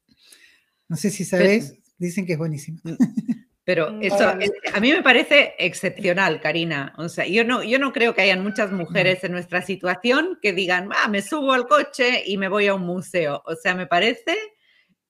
No 0.90 0.98
sé 0.98 1.10
si 1.10 1.24
sabes. 1.24 1.78
Dicen 1.98 2.26
que 2.26 2.34
es 2.34 2.38
buenísimo. 2.38 2.80
Mm, 2.84 2.96
pero 3.64 3.92
mm, 3.92 4.04
eso 4.04 4.30
a 4.74 4.80
mí 4.80 4.92
me 4.92 5.04
parece 5.04 5.54
excepcional, 5.58 6.40
Karina. 6.40 6.94
O 6.98 7.10
sea, 7.10 7.26
yo 7.26 7.44
no, 7.44 7.64
yo 7.64 7.80
no 7.80 7.94
creo 7.94 8.14
que 8.14 8.22
hayan 8.22 8.44
muchas 8.44 8.72
mujeres 8.72 9.24
en 9.24 9.32
nuestra 9.32 9.62
situación 9.62 10.40
que 10.42 10.54
digan, 10.54 10.90
ah, 10.94 11.08
me 11.08 11.22
subo 11.22 11.54
al 11.54 11.68
coche 11.68 12.24
y 12.26 12.38
me 12.38 12.50
voy 12.50 12.68
a 12.68 12.74
un 12.74 12.84
museo. 12.84 13.42
O 13.46 13.56
sea, 13.56 13.76
me 13.76 13.88
parece 13.88 14.36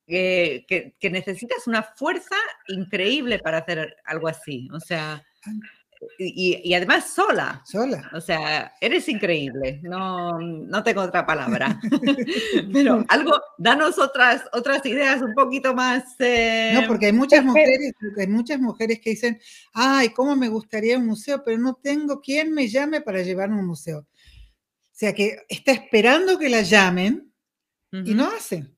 que, 0.06 0.66
que 1.00 1.10
necesitas 1.10 1.68
una 1.68 1.84
fuerza 1.84 2.36
increíble 2.68 3.40
para 3.40 3.60
hacer 3.60 3.98
algo 4.06 4.28
así. 4.28 4.70
O 4.72 4.80
sea, 4.80 5.24
y, 6.18 6.74
además 6.74 7.14
sola. 7.14 7.62
Sola. 7.66 8.10
O 8.14 8.22
sea, 8.22 8.74
eres 8.80 9.08
increíble. 9.10 9.80
No, 9.84 10.40
no 10.40 10.84
tengo 10.84 11.02
otra 11.02 11.26
palabra. 11.26 11.80
Pero 12.74 13.04
algo, 13.08 13.34
danos 13.58 13.98
otras, 13.98 14.44
otras 14.54 14.86
ideas 14.86 15.22
un 15.22 15.34
poquito 15.34 15.74
más. 15.74 16.16
Eh, 16.20 16.72
no, 16.74 16.88
porque 16.88 17.08
hay 17.08 17.14
muchas 17.14 17.44
mujeres, 17.44 17.94
hay 18.18 18.28
muchas 18.28 18.60
mujeres 18.60 19.00
que 19.00 19.12
dicen, 19.12 19.40
ay, 19.74 20.10
cómo 20.10 20.36
me 20.36 20.50
gustaría 20.50 20.98
un 20.98 21.08
museo, 21.08 21.44
pero 21.44 21.58
no 21.58 21.76
tengo 21.76 22.22
quien 22.22 22.54
me 22.54 22.68
llame 22.68 23.02
para 23.02 23.22
llevarme 23.22 23.58
a 23.58 23.60
un 23.60 23.68
museo. 23.68 24.00
O 24.00 25.00
sea 25.00 25.14
que 25.14 25.38
está 25.48 25.72
esperando 25.72 26.40
que 26.40 26.50
la 26.50 26.62
llamen 26.62 27.32
y 27.92 28.14
no 28.14 28.28
hacen. 28.28 28.77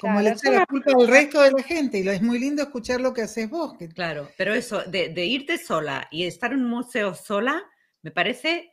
Como 0.00 0.20
le 0.20 0.30
echa 0.30 0.50
la 0.50 0.66
culpa 0.66 0.92
al 0.92 1.08
resto 1.08 1.42
de 1.42 1.50
la 1.50 1.62
gente, 1.62 1.98
y 1.98 2.08
es 2.08 2.22
muy 2.22 2.38
lindo 2.38 2.62
escuchar 2.62 3.00
lo 3.00 3.12
que 3.12 3.22
haces 3.22 3.50
vos. 3.50 3.76
Claro, 3.94 4.28
pero 4.36 4.54
eso, 4.54 4.82
de, 4.82 5.26
irte 5.26 5.58
sola 5.58 6.06
y 6.10 6.24
estar 6.24 6.52
en 6.52 6.64
un 6.64 6.70
museo 6.70 7.14
sola, 7.14 7.62
me 8.02 8.12
parece, 8.12 8.72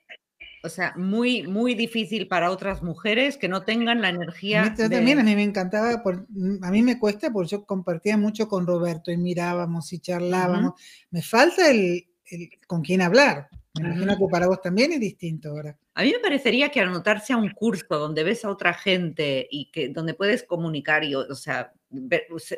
o 0.64 0.70
sea, 0.70 0.94
muy, 0.96 1.48
muy 1.48 1.74
difícil 1.74 2.28
para 2.28 2.52
otras 2.52 2.84
mujeres 2.84 3.38
que 3.38 3.48
no 3.48 3.64
tengan 3.64 4.02
la 4.02 4.10
energía. 4.10 4.62
A 4.62 4.70
mí, 4.70 4.76
también, 4.76 5.20
a 5.20 5.24
mí 5.24 5.36
me 5.36 5.44
encantaba, 5.44 6.04
por, 6.04 6.28
a 6.62 6.72
mí 6.72 6.84
me 6.84 7.00
cuesta 7.00 7.32
porque 7.32 7.50
yo 7.50 7.66
compartía 7.66 8.18
mucho 8.18 8.48
con 8.48 8.68
Roberto 8.68 9.12
y 9.12 9.18
mirábamos 9.18 9.92
y 9.94 10.00
charlábamos. 10.00 10.74
Me 11.10 11.24
falta 11.24 11.72
el, 11.72 12.08
el 12.26 12.50
con 12.68 12.84
quién 12.84 13.02
hablar. 13.02 13.50
Imagino 13.80 14.18
para 14.30 14.48
vos 14.48 14.62
también 14.62 14.94
es 14.94 15.00
distinto 15.00 15.50
ahora. 15.50 15.78
A 15.94 16.04
mí 16.04 16.12
me 16.12 16.20
parecería 16.20 16.70
que 16.70 16.80
anotarse 16.80 17.34
a 17.34 17.38
un 17.38 17.50
curso 17.52 17.86
donde 17.90 18.24
ves 18.24 18.46
a 18.46 18.50
otra 18.50 18.74
gente 18.74 19.48
y 19.50 19.72
que 19.72 19.90
donde 19.90 20.14
puedes 20.14 20.44
comunicar 20.44 21.04
y, 21.04 21.16
o 21.16 21.36
sea, 21.36 21.74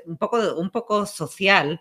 un 0.06 0.18
poco, 0.18 0.56
un 0.56 0.70
poco 0.70 1.06
social, 1.06 1.80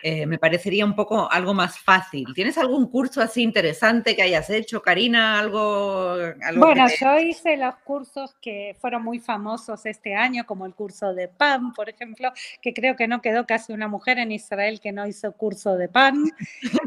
eh, 0.00 0.26
me 0.26 0.38
parecería 0.38 0.84
un 0.84 0.94
poco 0.94 1.30
algo 1.30 1.54
más 1.54 1.78
fácil. 1.78 2.32
¿Tienes 2.34 2.56
algún 2.56 2.88
curso 2.88 3.20
así 3.20 3.42
interesante 3.42 4.14
que 4.14 4.22
hayas 4.22 4.48
hecho, 4.48 4.80
Karina? 4.80 5.40
Algo, 5.40 6.16
bueno, 6.56 6.86
yo 7.00 7.18
hice 7.18 7.56
los 7.56 7.74
cursos 7.78 8.36
que 8.40 8.76
fueron 8.80 9.02
muy 9.02 9.18
famosos 9.18 9.84
este 9.86 10.14
año, 10.14 10.46
como 10.46 10.66
el 10.66 10.74
curso 10.74 11.14
de 11.14 11.26
PAN, 11.26 11.72
por 11.72 11.88
ejemplo, 11.88 12.30
que 12.62 12.72
creo 12.72 12.94
que 12.94 13.08
no 13.08 13.20
quedó 13.20 13.44
casi 13.44 13.72
una 13.72 13.88
mujer 13.88 14.18
en 14.18 14.30
Israel 14.30 14.80
que 14.80 14.92
no 14.92 15.06
hizo 15.06 15.32
curso 15.32 15.76
de 15.76 15.88
PAN. 15.88 16.24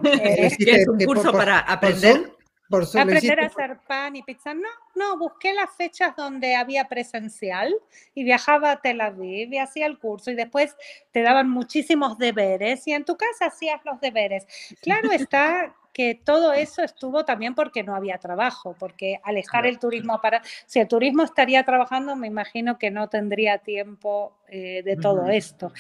Eh, 0.03 0.49
¿Es 0.59 0.87
un 0.87 0.99
curso 0.99 1.31
para 1.31 1.59
aprender? 1.59 2.31
Aprender 2.77 3.39
a 3.39 3.47
hacer 3.47 3.77
pan 3.87 4.15
y 4.15 4.23
pizza. 4.23 4.53
No, 4.53 4.69
no, 4.95 5.17
busqué 5.17 5.53
las 5.53 5.75
fechas 5.75 6.15
donde 6.15 6.55
había 6.55 6.87
presencial 6.87 7.73
y 8.15 8.23
viajaba 8.23 8.71
a 8.71 8.81
Tel 8.81 9.01
Aviv 9.01 9.53
y 9.53 9.57
hacía 9.57 9.85
el 9.85 9.99
curso 9.99 10.31
y 10.31 10.35
después 10.35 10.75
te 11.11 11.21
daban 11.21 11.49
muchísimos 11.49 12.17
deberes 12.17 12.87
y 12.87 12.93
en 12.93 13.05
tu 13.05 13.17
casa 13.17 13.47
hacías 13.47 13.81
los 13.85 13.99
deberes. 13.99 14.45
Claro 14.81 15.11
está 15.11 15.75
que 15.93 16.15
todo 16.15 16.53
eso 16.53 16.83
estuvo 16.83 17.25
también 17.25 17.53
porque 17.55 17.83
no 17.83 17.95
había 17.95 18.17
trabajo, 18.17 18.75
porque 18.79 19.19
al 19.23 19.37
estar 19.37 19.65
el 19.65 19.79
turismo 19.79 20.21
para, 20.21 20.41
si 20.65 20.79
el 20.79 20.87
turismo 20.87 21.23
estaría 21.23 21.63
trabajando, 21.63 22.15
me 22.15 22.27
imagino 22.27 22.77
que 22.77 22.91
no 22.91 23.09
tendría 23.09 23.57
tiempo 23.57 24.37
eh, 24.47 24.83
de 24.83 24.95
todo 24.95 25.27
esto. 25.27 25.73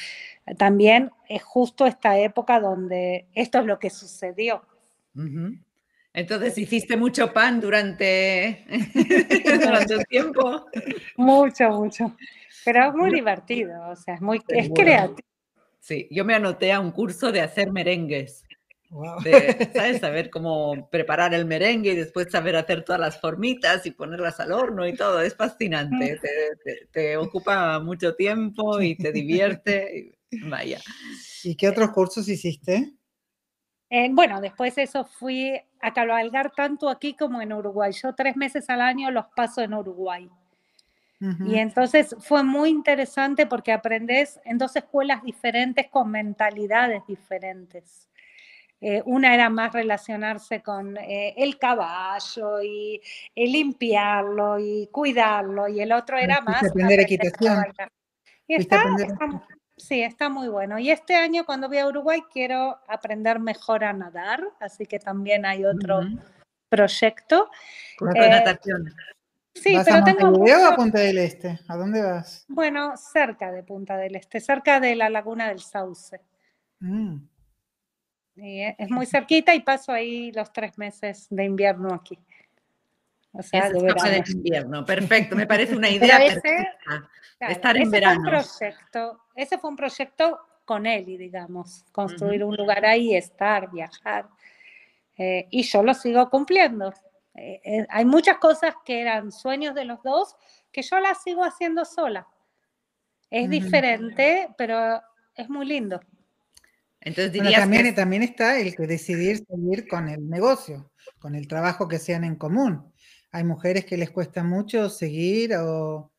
También 0.57 1.11
es 1.29 1.43
justo 1.43 1.85
esta 1.85 2.17
época 2.17 2.59
donde 2.59 3.27
esto 3.33 3.59
es 3.59 3.65
lo 3.65 3.79
que 3.79 3.89
sucedió. 3.89 4.63
Entonces 6.13 6.57
hiciste 6.57 6.97
mucho 6.97 7.31
pan 7.31 7.61
durante, 7.61 8.65
durante 9.63 9.95
un 9.95 10.03
tiempo. 10.03 10.65
Mucho, 11.15 11.69
mucho. 11.69 12.15
Pero 12.65 12.89
es 12.89 12.93
muy 12.93 13.11
divertido, 13.11 13.89
o 13.89 13.95
sea, 13.95 14.15
es 14.15 14.21
muy 14.21 14.41
es 14.49 14.69
creativo. 14.75 15.27
Sí, 15.79 16.07
yo 16.11 16.25
me 16.25 16.35
anoté 16.35 16.71
a 16.71 16.79
un 16.79 16.91
curso 16.91 17.31
de 17.31 17.41
hacer 17.41 17.71
merengues. 17.71 18.43
De, 19.23 19.71
¿sabes? 19.73 20.01
Saber 20.01 20.29
cómo 20.29 20.89
preparar 20.91 21.33
el 21.33 21.45
merengue 21.45 21.93
y 21.93 21.95
después 21.95 22.27
saber 22.29 22.57
hacer 22.57 22.83
todas 22.83 22.99
las 22.99 23.21
formitas 23.21 23.85
y 23.85 23.91
ponerlas 23.91 24.39
al 24.41 24.51
horno 24.51 24.85
y 24.85 24.93
todo. 24.93 25.21
Es 25.21 25.33
fascinante. 25.33 26.19
Te, 26.63 26.87
te 26.91 27.17
ocupa 27.17 27.79
mucho 27.79 28.15
tiempo 28.15 28.81
y 28.81 28.97
te 28.97 29.11
divierte. 29.13 30.19
Vaya. 30.43 30.81
¿Y 31.43 31.55
qué 31.55 31.69
otros 31.69 31.91
cursos 31.91 32.27
hiciste? 32.27 32.93
Eh, 33.93 34.07
bueno, 34.09 34.39
después 34.39 34.77
eso 34.77 35.03
fui 35.03 35.61
a 35.81 35.93
cabalgar 35.93 36.51
tanto 36.51 36.87
aquí 36.87 37.13
como 37.13 37.41
en 37.41 37.51
Uruguay. 37.51 37.91
Yo 37.91 38.15
tres 38.15 38.37
meses 38.37 38.69
al 38.69 38.79
año 38.79 39.11
los 39.11 39.25
paso 39.35 39.61
en 39.61 39.73
Uruguay. 39.73 40.29
Y 41.45 41.59
entonces 41.59 42.15
fue 42.19 42.41
muy 42.41 42.69
interesante 42.69 43.45
porque 43.45 43.71
aprendes 43.71 44.39
en 44.43 44.57
dos 44.57 44.75
escuelas 44.75 45.21
diferentes 45.21 45.87
con 45.87 46.09
mentalidades 46.09 47.03
diferentes. 47.05 48.09
Eh, 48.79 49.03
una 49.05 49.35
era 49.35 49.47
más 49.51 49.71
relacionarse 49.71 50.63
con 50.63 50.97
eh, 50.97 51.35
el 51.37 51.59
caballo 51.59 52.63
y 52.63 52.99
limpiarlo 53.35 54.57
y 54.57 54.89
cuidarlo, 54.91 55.67
y 55.67 55.81
el 55.81 55.91
otro 55.91 56.17
era 56.17 56.41
más... 56.41 56.63
Aprender 56.63 57.01
equitación. 57.01 57.65
Y 58.47 58.55
está, 58.55 58.83
Sí, 59.81 60.03
está 60.03 60.29
muy 60.29 60.47
bueno. 60.47 60.77
Y 60.77 60.91
este 60.91 61.15
año 61.15 61.43
cuando 61.43 61.67
voy 61.67 61.79
a 61.79 61.87
Uruguay 61.87 62.21
quiero 62.31 62.79
aprender 62.87 63.39
mejor 63.39 63.83
a 63.83 63.91
nadar, 63.93 64.43
así 64.59 64.85
que 64.85 64.99
también 64.99 65.43
hay 65.43 65.65
otro 65.65 66.01
proyecto. 66.69 67.49
Eh, 68.15 68.29
natación. 68.29 68.93
Sí, 69.55 69.75
¿Vas 69.75 69.85
pero 69.85 69.97
a 69.97 70.03
tengo 70.03 70.31
mucho... 70.31 70.53
o 70.53 70.65
a 70.67 70.75
Punta 70.75 70.99
del 70.99 71.17
Este? 71.17 71.59
¿A 71.67 71.75
dónde 71.75 72.01
vas? 72.01 72.45
Bueno, 72.47 72.95
cerca 72.95 73.51
de 73.51 73.63
Punta 73.63 73.97
del 73.97 74.15
Este, 74.15 74.39
cerca 74.39 74.79
de 74.79 74.95
la 74.95 75.09
Laguna 75.09 75.49
del 75.49 75.59
Sauce. 75.59 76.21
Mm. 76.79 77.17
es 78.35 78.89
muy 78.89 79.07
cerquita 79.07 79.53
y 79.55 79.61
paso 79.61 79.91
ahí 79.91 80.31
los 80.31 80.53
tres 80.53 80.77
meses 80.77 81.25
de 81.31 81.43
invierno 81.43 81.91
aquí. 81.93 82.19
O 83.33 83.41
sea, 83.41 83.69
de, 83.69 83.79
de 83.79 84.23
invierno. 84.31 84.85
Perfecto, 84.85 85.35
me 85.35 85.47
parece 85.47 85.75
una 85.75 85.89
idea 85.89 86.19
perfecta. 86.19 87.09
estar 87.39 87.77
en 87.77 87.89
verano. 87.89 88.29
proyecto, 88.29 89.20
ese 89.35 89.57
fue 89.57 89.69
un 89.69 89.75
proyecto 89.75 90.39
con 90.65 90.85
Eli, 90.85 91.17
digamos, 91.17 91.83
construir 91.91 92.43
un 92.43 92.55
lugar 92.55 92.85
ahí, 92.85 93.15
estar, 93.15 93.69
viajar. 93.71 94.27
Eh, 95.17 95.47
y 95.49 95.63
yo 95.63 95.83
lo 95.83 95.93
sigo 95.93 96.29
cumpliendo. 96.29 96.93
Eh, 97.35 97.61
eh, 97.63 97.87
hay 97.89 98.05
muchas 98.05 98.37
cosas 98.37 98.75
que 98.85 99.01
eran 99.01 99.31
sueños 99.31 99.75
de 99.75 99.85
los 99.85 100.01
dos 100.03 100.35
que 100.71 100.81
yo 100.81 100.99
las 100.99 101.21
sigo 101.23 101.43
haciendo 101.43 101.85
sola. 101.85 102.27
Es 103.29 103.49
diferente, 103.49 104.49
pero 104.57 105.01
es 105.35 105.49
muy 105.49 105.65
lindo. 105.65 106.01
Entonces 106.99 107.31
dirías 107.31 107.61
también, 107.61 107.95
también 107.95 108.23
está 108.23 108.59
el 108.59 108.75
que 108.75 108.85
decidir 108.85 109.37
seguir 109.45 109.87
con 109.87 110.09
el 110.09 110.29
negocio, 110.29 110.91
con 111.19 111.35
el 111.35 111.47
trabajo 111.47 111.87
que 111.87 111.97
sean 111.97 112.23
en 112.23 112.35
común 112.35 112.91
hay 113.31 113.43
mujeres 113.43 113.85
que 113.85 113.97
les 113.97 114.11
cuesta 114.11 114.43
mucho 114.43 114.89
seguir 114.89 115.55
o 115.55 116.11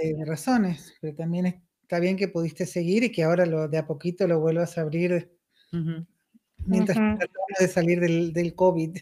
de 0.00 0.24
razones, 0.24 0.94
pero 1.00 1.14
también 1.14 1.62
está 1.82 1.98
bien 1.98 2.16
que 2.16 2.28
pudiste 2.28 2.66
seguir 2.66 3.04
y 3.04 3.12
que 3.12 3.22
ahora 3.22 3.46
lo, 3.46 3.68
de 3.68 3.78
a 3.78 3.86
poquito 3.86 4.26
lo 4.26 4.40
vuelvas 4.40 4.78
a 4.78 4.82
abrir 4.82 5.30
mientras 6.66 6.96
tratamos 6.96 7.58
de 7.58 7.68
salir 7.68 8.00
del, 8.00 8.32
del 8.32 8.54
COVID. 8.54 8.96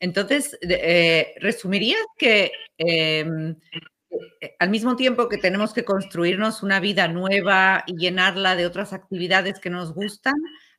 Entonces, 0.00 0.58
eh, 0.62 1.34
resumirías 1.40 2.04
que 2.18 2.50
em, 2.78 3.56
eh, 4.40 4.56
al 4.58 4.70
mismo 4.70 4.96
tiempo 4.96 5.28
que 5.28 5.38
tenemos 5.38 5.72
que 5.72 5.84
construirnos 5.84 6.62
una 6.62 6.80
vida 6.80 7.08
nueva 7.08 7.84
y 7.86 7.96
llenarla 7.96 8.56
de 8.56 8.66
otras 8.66 8.92
actividades 8.92 9.60
que 9.60 9.70
nos 9.70 9.92
gustan, 9.94 10.34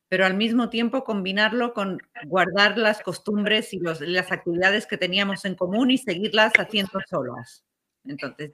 pero 0.08 0.24
al 0.24 0.34
mismo 0.34 0.70
tiempo 0.70 1.04
combinarlo 1.04 1.74
con 1.74 1.98
guardar 2.26 2.78
las 2.78 3.02
costumbres 3.02 3.74
y 3.74 3.80
las 3.80 4.32
actividades 4.32 4.86
que 4.86 4.96
teníamos 4.96 5.44
en 5.44 5.54
común 5.54 5.90
y 5.90 5.98
seguirlas 5.98 6.52
haciendo 6.58 6.98
solas. 7.08 7.64
Entonces, 8.08 8.50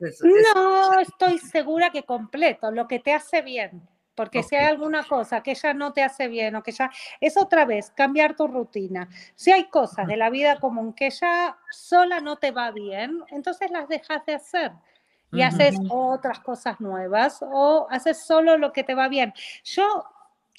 no 0.55 0.99
estoy 0.99 1.38
segura 1.38 1.90
que 1.90 2.03
completo, 2.03 2.71
lo 2.71 2.87
que 2.88 2.99
te 2.99 3.12
hace 3.12 3.43
bien. 3.43 3.88
Porque 4.14 4.43
si 4.45 4.55
hay 4.55 4.67
alguna 4.67 5.03
cosa 5.03 5.43
que 5.43 5.55
ya 5.55 5.75
no 5.75 5.93
te 5.93 6.03
hace 6.03 6.29
bien 6.29 6.55
o 6.55 6.62
que 6.62 6.71
ya 6.71 6.90
es 7.21 7.37
otra 7.37 7.64
vez 7.64 7.90
cambiar 7.90 8.37
tu 8.37 8.47
rutina. 8.47 9.09
Si 9.35 9.51
hay 9.51 9.64
cosas 9.64 10.07
de 10.07 10.17
la 10.17 10.31
vida 10.31 10.61
común 10.61 10.93
que 10.93 11.11
ya 11.11 11.59
sola 11.71 12.21
no 12.21 12.37
te 12.37 12.53
va 12.53 12.71
bien, 12.71 13.25
entonces 13.29 13.71
las 13.73 13.88
dejas 13.88 14.25
de 14.25 14.35
hacer 14.35 14.73
y 15.33 15.43
haces 15.43 15.77
otras 15.88 16.38
cosas 16.38 16.81
nuevas 16.81 17.40
o 17.43 17.88
haces 17.90 18.25
solo 18.25 18.57
lo 18.57 18.73
que 18.73 18.85
te 18.85 18.95
va 18.95 19.09
bien. 19.09 19.35
Yo 19.64 20.05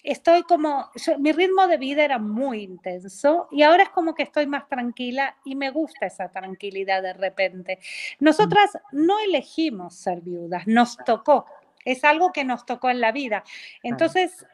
estoy 0.06 0.44
como, 0.44 0.90
mi 1.20 1.32
ritmo 1.32 1.68
de 1.68 1.78
vida 1.78 2.06
era 2.06 2.20
muy 2.20 2.64
intenso 2.64 3.48
y 3.52 3.64
ahora 3.64 3.84
es 3.84 3.90
como 3.90 4.14
que 4.14 4.24
estoy 4.24 4.46
más 4.46 4.68
tranquila 4.68 5.36
y 5.44 5.56
me 5.56 5.72
gusta 5.72 6.06
esa 6.06 6.30
tranquilidad 6.30 7.02
de 7.02 7.14
repente. 7.14 7.80
Nosotras 8.20 8.78
no 8.92 9.20
elegimos 9.20 9.96
ser 9.96 10.22
viudas, 10.22 10.68
nos 10.68 10.98
tocó, 10.98 11.46
es 11.84 12.04
algo 12.04 12.32
que 12.32 12.44
nos 12.44 12.66
tocó 12.66 12.90
en 12.90 13.02
la 13.02 13.12
vida. 13.12 13.44
Entonces, 13.84 14.46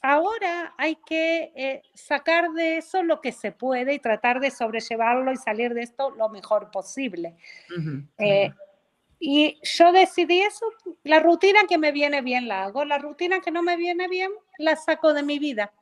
ahora 0.00 0.74
hay 0.78 0.96
que 0.96 1.52
eh, 1.54 1.82
sacar 1.94 2.50
de 2.52 2.78
eso 2.78 3.02
lo 3.02 3.20
que 3.20 3.32
se 3.32 3.52
puede 3.52 3.94
y 3.94 3.98
tratar 3.98 4.40
de 4.40 4.50
sobrellevarlo 4.50 5.32
y 5.32 5.36
salir 5.36 5.74
de 5.74 5.82
esto 5.82 6.10
lo 6.10 6.28
mejor 6.28 6.70
posible. 6.70 7.36
Y 9.24 9.60
yo 9.62 9.92
decidí 9.92 10.40
eso, 10.40 10.66
la 11.04 11.20
rutina 11.20 11.60
que 11.68 11.78
me 11.78 11.92
viene 11.92 12.22
bien 12.22 12.48
la 12.48 12.64
hago, 12.64 12.84
la 12.84 12.98
rutina 12.98 13.38
que 13.38 13.52
no 13.52 13.62
me 13.62 13.76
viene 13.76 14.08
bien 14.08 14.32
la 14.58 14.76
saco 14.76 15.12
de 15.12 15.22
mi 15.22 15.38
vida. 15.38 15.72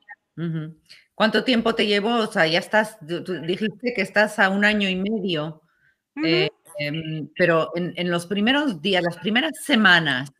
¿Cuánto 1.14 1.44
tiempo 1.44 1.74
te 1.74 1.87
llevó? 1.87 2.16
O 2.16 2.26
sea, 2.26 2.46
ya 2.46 2.59
estás, 2.59 2.96
dijiste 3.00 3.92
que 3.94 4.02
estás 4.02 4.38
a 4.38 4.48
un 4.48 4.64
año 4.64 4.88
y 4.88 4.96
medio, 4.96 5.62
eh, 6.24 6.48
em, 6.78 7.28
pero 7.37 7.72
en, 7.74 8.11
los 8.11 8.26
primeros 8.26 8.80
días, 8.80 9.02
las 9.02 9.18
primeras 9.18 9.52
semanas, 9.62 10.33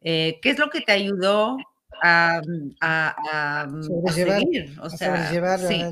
eh, 0.00 0.38
¿qué 0.42 0.50
es 0.50 0.58
lo 0.58 0.70
que 0.70 0.80
te 0.80 0.92
ayudó 0.92 1.56
a, 2.02 2.40
a, 2.80 3.68
seguir? 4.12 4.76
O 4.80 4.90
sea, 4.90 5.28
sí, 5.58 5.84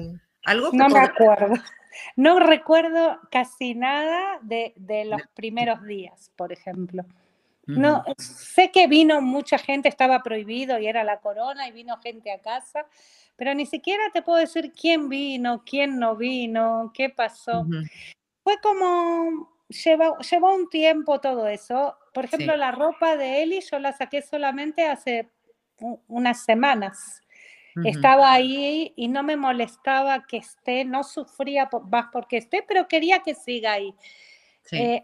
algo 0.45 0.71
que 0.71 0.77
no 0.77 0.89
me 0.89 1.01
acuerdo. 1.01 1.55
No 2.15 2.39
recuerdo 2.39 3.19
casi 3.31 3.75
nada 3.75 4.39
de, 4.43 4.75
los 5.07 5.23
primeros 5.35 5.83
días, 5.85 6.31
por 6.37 6.53
ejemplo. 6.53 7.05
No, 7.67 8.05
sé 8.17 8.71
que 8.71 8.87
vino 8.87 9.21
mucha 9.21 9.59
gente, 9.59 9.89
estaba 9.89 10.23
prohibido 10.23 10.79
y 10.79 10.87
era 10.87 11.03
la 11.03 11.21
corona 11.21 11.67
y 11.67 11.73
vino 11.73 11.97
gente 11.99 12.31
a 12.31 12.39
casa, 12.39 12.87
pero 13.35 13.55
ni 13.55 13.67
siquiera 13.67 14.05
te 14.13 14.23
puedo 14.23 14.39
decir 14.39 14.73
quién 14.73 15.09
vino, 15.09 15.65
quién 15.67 15.99
no 15.99 16.17
vino, 16.17 16.93
qué 16.95 17.11
pasó. 17.11 17.67
Fue 18.45 18.59
como, 18.63 19.51
llevó, 19.69 20.19
llevó 20.19 20.55
un 20.55 20.69
tiempo 20.69 21.21
todo 21.21 21.49
eso. 21.49 21.97
Por 22.15 22.27
ejemplo, 22.27 22.57
la 22.57 22.71
ropa 22.71 23.17
de 23.17 23.43
Eli 23.43 23.61
yo 23.61 23.79
la 23.81 23.93
saqué 23.93 24.23
solamente 24.23 24.87
hace 24.87 25.31
unas 26.07 26.45
semanas. 26.45 27.21
Estaba 27.85 28.33
ahí 28.33 28.95
y 28.97 29.09
no 29.09 29.23
me 29.23 29.37
molestaba 29.37 30.25
que 30.27 30.39
esté, 30.39 30.85
no 30.87 31.05
sufría 31.05 31.69
más 31.91 32.07
porque 32.11 32.39
esté, 32.39 32.65
pero 32.67 32.89
quería 32.89 33.19
que 33.19 33.35
siga 33.35 33.73
ahí. 33.73 33.95
Eh, 34.73 35.03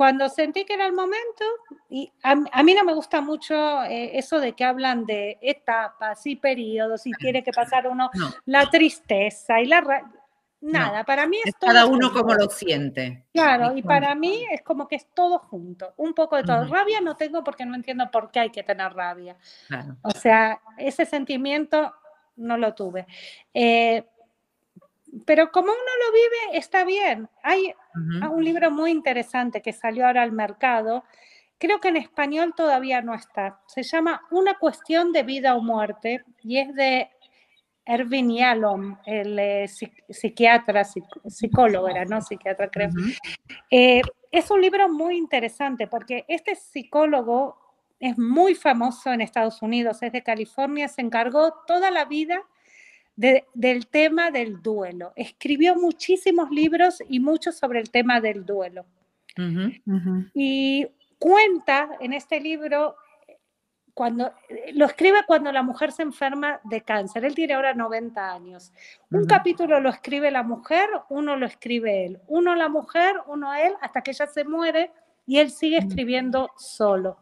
cuando 0.00 0.30
sentí 0.30 0.64
que 0.64 0.72
era 0.72 0.86
el 0.86 0.94
momento, 0.94 1.44
y 1.90 2.10
a, 2.22 2.34
mí 2.34 2.72
no 2.72 2.84
me 2.84 2.94
gusta 2.94 3.20
mucho 3.20 3.82
eh, 3.82 4.16
eso 4.16 4.40
de 4.40 4.54
que 4.54 4.64
hablan 4.64 5.04
de 5.04 5.36
etapas 5.42 6.26
y 6.26 6.36
periodos 6.36 7.06
y 7.06 7.12
tiene 7.12 7.42
que 7.44 7.52
pasar 7.52 7.86
uno 7.86 8.10
la 8.46 8.70
tristeza 8.70 9.60
y 9.60 9.66
la... 9.66 10.10
Nada, 10.62 11.04
para 11.04 11.26
mí 11.26 11.36
es, 11.44 11.54
Cada 11.54 11.84
uno 11.84 12.14
como 12.14 12.32
lo 12.34 12.48
siente. 12.48 13.26
Claro, 13.34 13.76
y 13.76 13.82
para 13.82 14.14
mí 14.14 14.46
es 14.50 14.62
como 14.62 14.88
que 14.88 14.96
es 14.96 15.06
todo 15.12 15.38
junto, 15.38 15.92
un 15.98 16.14
poco 16.14 16.36
de 16.36 16.44
todo. 16.44 16.64
Rabia 16.64 17.02
no 17.02 17.14
tengo 17.16 17.44
porque 17.44 17.66
no 17.66 17.74
entiendo 17.74 18.10
por 18.10 18.30
qué 18.30 18.40
hay 18.40 18.50
que 18.50 18.62
tener 18.62 18.94
rabia. 18.94 19.36
O 20.00 20.12
sea, 20.12 20.62
ese 20.78 21.04
sentimiento 21.04 21.92
no 22.36 22.56
lo 22.56 22.74
tuve. 22.74 23.06
Eh, 23.52 24.06
pero 25.26 25.50
como 25.50 25.72
uno 25.72 25.74
lo 25.74 26.12
vive, 26.12 26.58
está 26.58 26.84
bien. 26.84 27.28
Hay 27.42 27.74
un 28.30 28.44
libro 28.44 28.70
muy 28.70 28.90
interesante 28.90 29.62
que 29.62 29.72
salió 29.72 30.06
ahora 30.06 30.22
al 30.22 30.32
mercado, 30.32 31.04
creo 31.58 31.80
que 31.80 31.88
en 31.88 31.96
español 31.96 32.54
todavía 32.56 33.02
no 33.02 33.14
está. 33.14 33.60
Se 33.66 33.82
llama 33.82 34.22
Una 34.30 34.54
cuestión 34.54 35.12
de 35.12 35.22
vida 35.22 35.54
o 35.54 35.60
muerte 35.60 36.24
y 36.42 36.58
es 36.58 36.74
de 36.74 37.10
Erwin 37.84 38.30
Yalom, 38.30 38.98
el 39.04 39.38
eh, 39.38 39.68
psiquiatra, 40.08 40.84
psicólogo 40.84 41.88
era, 41.88 42.04
¿no? 42.04 42.20
Psiquiatra, 42.22 42.70
creo. 42.70 42.90
Eh, 43.70 44.02
es 44.30 44.50
un 44.50 44.60
libro 44.60 44.88
muy 44.88 45.16
interesante 45.16 45.88
porque 45.88 46.24
este 46.28 46.54
psicólogo 46.54 47.58
es 47.98 48.16
muy 48.16 48.54
famoso 48.54 49.12
en 49.12 49.20
Estados 49.20 49.60
Unidos, 49.60 50.02
es 50.02 50.12
de 50.12 50.22
California, 50.22 50.88
se 50.88 51.02
encargó 51.02 51.52
toda 51.66 51.90
la 51.90 52.04
vida 52.04 52.42
del 53.20 53.86
tema 53.88 54.30
del 54.30 54.62
duelo. 54.62 55.12
Escribió 55.14 55.76
muchísimos 55.76 56.50
libros 56.50 57.02
y 57.08 57.20
muchos 57.20 57.56
sobre 57.56 57.80
el 57.80 57.90
tema 57.90 58.20
del 58.20 58.46
duelo. 58.46 58.86
Y 60.34 60.86
cuenta 61.18 61.90
en 62.00 62.12
este 62.14 62.40
libro 62.40 62.96
cuando 63.92 64.32
lo 64.72 64.86
escribe 64.86 65.18
cuando 65.26 65.52
la 65.52 65.62
mujer 65.62 65.92
se 65.92 66.02
enferma 66.02 66.60
de 66.64 66.80
cáncer. 66.80 67.24
Él 67.24 67.34
tiene 67.34 67.54
ahora 67.54 67.74
90 67.74 68.32
años. 68.32 68.72
Un 69.10 69.26
capítulo 69.26 69.80
lo 69.80 69.90
escribe 69.90 70.30
la 70.30 70.42
mujer, 70.42 70.88
uno 71.10 71.36
lo 71.36 71.44
escribe 71.44 72.06
él. 72.06 72.20
Uno 72.26 72.54
la 72.54 72.68
mujer, 72.68 73.16
uno 73.26 73.52
él, 73.54 73.74
hasta 73.82 74.00
que 74.00 74.12
ella 74.12 74.26
se 74.26 74.44
muere 74.44 74.90
y 75.30 75.38
él 75.38 75.52
sigue 75.52 75.78
escribiendo 75.78 76.50
solo. 76.56 77.18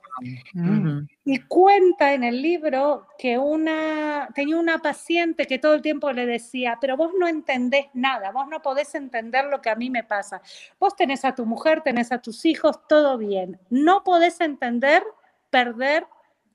Y 1.26 1.40
cuenta 1.40 2.14
en 2.14 2.24
el 2.24 2.40
libro 2.40 3.06
que 3.18 3.36
una, 3.36 4.30
tenía 4.34 4.56
una 4.56 4.78
paciente 4.78 5.46
que 5.46 5.58
todo 5.58 5.74
el 5.74 5.82
tiempo 5.82 6.10
le 6.12 6.24
decía, 6.24 6.78
pero 6.80 6.96
vos 6.96 7.12
no 7.18 7.28
entendés 7.28 7.84
nada, 7.92 8.30
vos 8.30 8.48
no 8.48 8.62
podés 8.62 8.94
entender 8.94 9.44
lo 9.44 9.60
que 9.60 9.68
a 9.68 9.74
mí 9.74 9.90
me 9.90 10.04
pasa. 10.04 10.40
Vos 10.80 10.96
tenés 10.96 11.26
a 11.26 11.34
tu 11.34 11.44
mujer, 11.44 11.82
tenés 11.82 12.10
a 12.10 12.22
tus 12.22 12.46
hijos, 12.46 12.78
todo 12.88 13.18
bien. 13.18 13.60
No 13.68 14.02
podés 14.04 14.40
entender 14.40 15.02
perder 15.50 16.06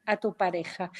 a 0.07 0.17
tu 0.17 0.35
pareja. 0.35 0.91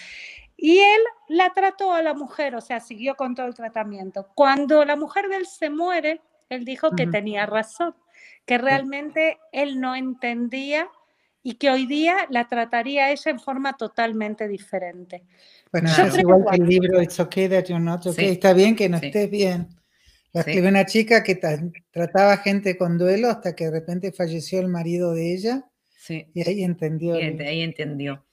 Y 0.55 0.77
él 0.77 1.01
la 1.29 1.51
trató 1.51 1.93
a 1.93 2.03
la 2.03 2.13
mujer, 2.13 2.55
o 2.55 2.61
sea, 2.61 2.79
siguió 2.79 3.15
con 3.15 3.33
todo 3.33 3.47
el 3.47 3.55
tratamiento. 3.55 4.27
Cuando 4.35 4.85
la 4.85 4.97
mujer 4.97 5.29
de 5.29 5.37
él 5.37 5.47
se 5.47 5.71
muere, 5.71 6.21
él 6.49 6.63
dijo 6.63 6.91
que 6.91 7.07
tenía 7.07 7.47
razón, 7.47 7.95
que 8.45 8.57
realmente 8.57 9.39
él 9.51 9.79
no 9.79 9.95
entendía 9.95 10.87
y 11.43 11.55
que 11.55 11.69
hoy 11.69 11.85
día 11.85 12.27
la 12.29 12.47
trataría 12.47 13.11
ella 13.11 13.31
en 13.31 13.39
forma 13.39 13.73
totalmente 13.73 14.47
diferente. 14.47 15.23
Bueno, 15.71 15.89
es 15.89 16.17
igual 16.17 16.45
que 16.49 16.55
el 16.55 16.67
libro 16.67 17.01
It's 17.01 17.19
okay 17.19 17.49
that 17.49 17.65
you're 17.65 17.83
not 17.83 18.05
okay. 18.05 18.29
Está 18.29 18.53
bien 18.53 18.75
que 18.75 18.87
no 18.87 18.97
estés 18.97 19.29
bien. 19.29 19.67
La 20.31 20.41
escribió 20.41 20.69
una 20.69 20.85
chica 20.85 21.21
que 21.21 21.39
trataba 21.91 22.37
gente 22.37 22.75
con 22.77 22.97
duelo 22.97 23.29
hasta 23.29 23.55
que 23.55 23.65
de 23.65 23.71
repente 23.71 24.11
falleció 24.11 24.59
el 24.59 24.67
marido 24.67 25.13
de 25.13 25.33
ella. 25.33 25.65
Sí. 25.89 26.27
Y 26.33 26.47
ahí 26.47 26.63
entendió. 26.63 27.19
Y 27.19 27.23
ahí 27.23 27.61
entendió. 27.61 28.25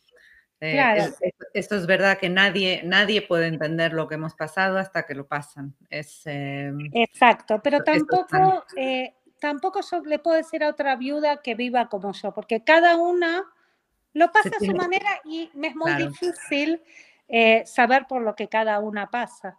Eh, 0.63 0.73
claro. 0.73 1.15
esto 1.55 1.77
es 1.77 1.87
verdad 1.87 2.19
que 2.19 2.29
nadie, 2.29 2.83
nadie 2.85 3.23
puede 3.23 3.47
entender 3.47 3.95
lo 3.95 4.07
que 4.07 4.17
hemos 4.17 4.35
pasado 4.35 4.77
hasta 4.77 5.07
que 5.07 5.15
lo 5.15 5.27
pasan. 5.27 5.75
Es, 5.89 6.21
em, 6.27 6.91
Exacto, 6.93 7.61
pero 7.63 7.83
tampoco, 7.83 8.65
eh, 8.77 9.15
tampoco 9.41 9.81
yo 9.89 10.01
le 10.03 10.19
puedo 10.19 10.37
decir 10.37 10.63
a 10.63 10.69
otra 10.69 10.97
viuda 10.97 11.43
que 11.43 11.55
viva 11.55 11.89
como 11.89 12.13
yo, 12.13 12.33
porque 12.33 12.63
cada 12.63 12.97
una 12.97 13.45
lo 14.13 14.33
pasa 14.33 14.51
a 14.51 14.65
su 14.65 14.73
manera 14.75 15.21
y 15.25 15.51
me 15.55 15.69
es 15.69 15.77
muy 15.77 15.93
difícil 15.95 16.83
eh, 17.29 17.63
saber 17.67 18.07
por 18.09 18.23
lo 18.23 18.35
que 18.35 18.49
cada 18.49 18.79
una 18.81 19.11
pasa. 19.11 19.59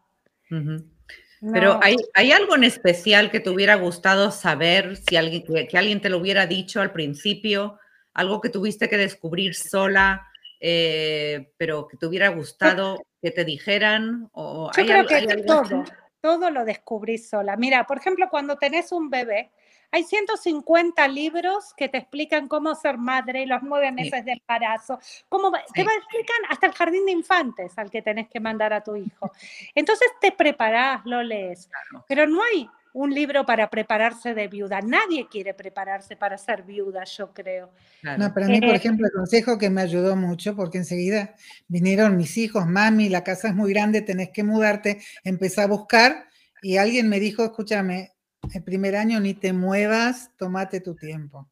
Pero 1.53 1.79
¿hay, 1.81 1.95
¿hay, 2.13 2.31
algo 2.31 2.55
en 2.55 2.65
especial 2.65 3.31
que 3.31 3.39
te 3.39 3.49
hubiera 3.49 3.75
gustado 3.75 4.29
saber, 4.31 4.97
si 4.97 5.15
alguien, 5.15 5.43
que 5.67 5.77
alguien 5.77 6.01
te 6.01 6.09
lo 6.09 6.19
hubiera 6.19 6.45
dicho 6.45 6.81
al 6.81 6.91
principio, 6.91 7.79
algo 8.13 8.41
que 8.41 8.49
tuviste 8.49 8.87
que 8.89 8.97
descubrir 8.97 9.55
sola? 9.55 10.27
Eh, 10.59 11.53
pero 11.57 11.87
que 11.87 11.97
te 11.97 12.05
hubiera 12.05 12.27
gustado 12.27 12.99
que 13.19 13.31
te 13.31 13.43
dijeran? 13.45 14.29
O 14.33 14.69
Yo 14.77 14.85
creo 14.85 15.07
que 15.07 15.43
todo, 15.43 15.83
todo 16.21 16.51
lo 16.51 16.65
descubrí 16.65 17.17
sola. 17.17 17.57
Mira, 17.57 17.87
por 17.87 17.97
ejemplo, 17.97 18.27
cuando 18.29 18.57
tenés 18.57 18.91
un 18.91 19.09
bebé, 19.09 19.51
hay 19.91 20.03
150 20.03 21.07
libros 21.09 21.73
que 21.75 21.89
te 21.89 21.97
explican 21.97 22.47
cómo 22.47 22.73
ser 22.75 22.97
madre, 22.97 23.45
los 23.45 23.61
nueve 23.61 23.91
meses 23.91 24.23
de 24.23 24.33
embarazo, 24.33 24.99
cómo, 25.27 25.51
te 25.51 25.81
explican 25.81 26.37
hasta 26.49 26.67
el 26.67 26.73
jardín 26.73 27.05
de 27.05 27.11
infantes 27.11 27.77
al 27.77 27.91
que 27.91 28.01
tenés 28.01 28.29
que 28.29 28.39
mandar 28.39 28.73
a 28.73 28.81
tu 28.81 28.95
hijo. 28.95 29.31
Entonces 29.75 30.07
te 30.21 30.31
preparás, 30.31 31.01
lo 31.05 31.21
lees, 31.21 31.69
pero 32.07 32.25
no 32.25 32.41
hay 32.41 32.69
un 32.93 33.13
libro 33.13 33.45
para 33.45 33.69
prepararse 33.69 34.33
de 34.33 34.47
viuda. 34.47 34.81
Nadie 34.81 35.27
quiere 35.29 35.53
prepararse 35.53 36.15
para 36.15 36.37
ser 36.37 36.63
viuda, 36.63 37.03
yo 37.05 37.33
creo. 37.33 37.71
No, 38.01 38.33
para 38.33 38.47
mí, 38.47 38.59
por 38.59 38.69
eh, 38.69 38.75
ejemplo, 38.75 39.07
el 39.07 39.13
consejo 39.13 39.57
que 39.57 39.69
me 39.69 39.81
ayudó 39.81 40.15
mucho, 40.15 40.55
porque 40.55 40.77
enseguida 40.77 41.35
vinieron 41.67 42.17
mis 42.17 42.37
hijos, 42.37 42.65
mami, 42.67 43.09
la 43.09 43.23
casa 43.23 43.49
es 43.49 43.55
muy 43.55 43.71
grande, 43.71 44.01
tenés 44.01 44.29
que 44.31 44.43
mudarte, 44.43 45.01
empecé 45.23 45.61
a 45.61 45.67
buscar 45.67 46.27
y 46.61 46.77
alguien 46.77 47.07
me 47.07 47.19
dijo, 47.19 47.43
escúchame, 47.43 48.11
el 48.53 48.63
primer 48.63 48.95
año 48.95 49.19
ni 49.19 49.33
te 49.33 49.53
muevas, 49.53 50.31
tómate 50.37 50.79
tu 50.81 50.95
tiempo. 50.95 51.49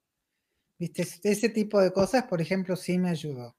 ¿Viste? 0.78 1.06
Ese 1.24 1.50
tipo 1.50 1.82
de 1.82 1.92
cosas, 1.92 2.24
por 2.24 2.42
ejemplo, 2.42 2.76
sí 2.76 2.98
me 2.98 3.10
ayudó. 3.10 3.56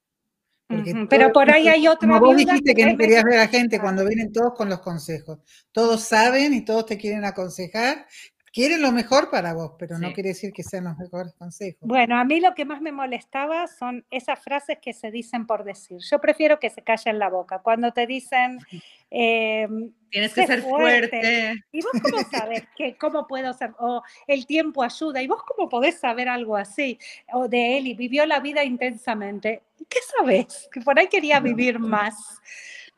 Pero 1.08 1.32
por 1.32 1.50
ahí 1.50 1.68
hay 1.68 1.88
otra. 1.88 2.08
Como 2.08 2.20
vos 2.20 2.36
dijiste 2.36 2.74
que 2.74 2.86
no 2.86 2.96
querías 2.96 3.24
ver 3.24 3.40
a 3.40 3.48
gente 3.48 3.80
cuando 3.80 4.06
vienen 4.06 4.32
todos 4.32 4.54
con 4.54 4.68
los 4.68 4.80
consejos. 4.80 5.38
Todos 5.72 6.02
saben 6.02 6.54
y 6.54 6.64
todos 6.64 6.86
te 6.86 6.96
quieren 6.96 7.24
aconsejar. 7.24 8.06
Quieren 8.52 8.82
lo 8.82 8.90
mejor 8.90 9.30
para 9.30 9.54
vos, 9.54 9.72
pero 9.78 9.96
no 9.98 10.12
quiere 10.12 10.30
decir 10.30 10.52
que 10.52 10.64
sean 10.64 10.84
los 10.84 10.98
mejores 10.98 11.32
consejos. 11.34 11.78
Bueno, 11.82 12.18
a 12.18 12.24
mí 12.24 12.40
lo 12.40 12.52
que 12.54 12.64
más 12.64 12.80
me 12.80 12.90
molestaba 12.90 13.68
son 13.68 14.04
esas 14.10 14.42
frases 14.42 14.78
que 14.82 14.92
se 14.92 15.12
dicen 15.12 15.46
por 15.46 15.62
decir. 15.62 15.98
Yo 16.00 16.20
prefiero 16.20 16.58
que 16.58 16.68
se 16.68 16.82
callen 16.82 17.20
la 17.20 17.28
boca. 17.28 17.60
Cuando 17.60 17.92
te 17.92 18.08
dicen, 18.08 18.58
em, 19.10 19.92
tienes 20.10 20.34
que 20.34 20.48
ser 20.48 20.62
fuerte. 20.62 21.62
¿Y 21.70 21.80
vos 21.80 21.92
cómo 22.02 22.18
sabes 22.30 22.64
que, 22.76 22.96
cómo 22.96 23.28
puedo 23.28 23.52
ser? 23.52 23.72
O 23.78 24.02
el 24.26 24.46
tiempo 24.46 24.82
ayuda. 24.82 25.22
¿Y 25.22 25.28
vos 25.28 25.44
cómo 25.44 25.68
podés 25.68 26.00
saber 26.00 26.28
algo 26.28 26.56
así? 26.56 26.98
O 27.32 27.46
de 27.46 27.78
él 27.78 27.86
y 27.86 27.94
vivió 27.94 28.26
la 28.26 28.40
vida 28.40 28.64
intensamente. 28.64 29.62
¿Qué 29.88 29.98
sabes? 30.18 30.68
Que 30.72 30.80
por 30.80 30.98
ahí 30.98 31.06
quería 31.06 31.38
vivir 31.38 31.78
más. 31.78 32.40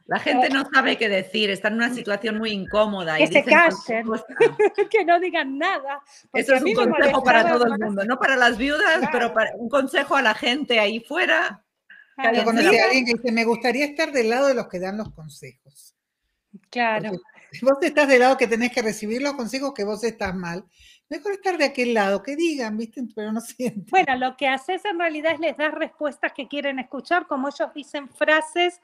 La 0.06 0.18
gente 0.18 0.48
no 0.50 0.68
sabe 0.72 0.96
qué 0.98 1.08
decir, 1.08 1.50
está 1.50 1.68
en 1.68 1.74
una 1.74 1.94
situación 1.94 2.38
muy 2.38 2.50
incómoda. 2.50 3.16
Que 3.16 3.28
se 3.28 3.44
callen, 3.44 4.06
que 4.90 5.04
no 5.04 5.20
digan 5.20 5.58
nada. 5.58 6.02
Eso 6.32 6.54
es 6.54 6.62
un 6.62 6.74
consejo 6.74 7.22
para 7.22 7.48
todo 7.48 7.66
el 7.66 7.78
mundo, 7.78 8.04
no 8.04 8.18
para 8.18 8.36
las 8.36 8.58
viudas, 8.58 9.08
pero 9.12 9.32
para 9.32 9.52
un 9.56 9.68
consejo 9.68 10.16
a 10.16 10.22
la 10.22 10.34
gente 10.34 10.80
ahí 10.80 11.00
fuera. 11.00 11.64
Yo 12.34 12.44
conocí 12.44 12.76
a 12.76 12.84
alguien 12.84 13.06
que 13.06 13.14
dice, 13.14 13.32
me 13.32 13.44
gustaría 13.44 13.84
estar 13.86 14.12
del 14.12 14.28
lado 14.28 14.48
de 14.48 14.54
los 14.54 14.68
que 14.68 14.78
dan 14.78 14.96
los 14.98 15.12
consejos. 15.12 15.94
Claro. 16.70 17.12
vos 17.62 17.78
estás 17.80 18.08
del 18.08 18.20
lado 18.20 18.36
que 18.36 18.46
tenés 18.46 18.72
que 18.72 18.82
recibir 18.82 19.22
los 19.22 19.32
consejos 19.34 19.72
que 19.74 19.84
vos 19.84 20.04
estás 20.04 20.34
mal. 20.34 20.64
Mejor 21.08 21.32
estar 21.32 21.58
de 21.58 21.64
aquel 21.64 21.94
lado, 21.94 22.22
que 22.22 22.36
digan, 22.36 22.76
¿viste? 22.76 23.02
Pero 23.14 23.32
no 23.32 23.40
sienten. 23.40 23.86
Bueno, 23.90 24.16
lo 24.16 24.36
que 24.36 24.48
haces 24.48 24.84
en 24.84 24.98
realidad 24.98 25.34
es 25.34 25.40
les 25.40 25.56
das 25.56 25.72
respuestas 25.72 26.32
que 26.32 26.48
quieren 26.48 26.78
escuchar, 26.78 27.26
como 27.26 27.48
ellos 27.48 27.72
dicen 27.74 28.08
frases 28.08 28.80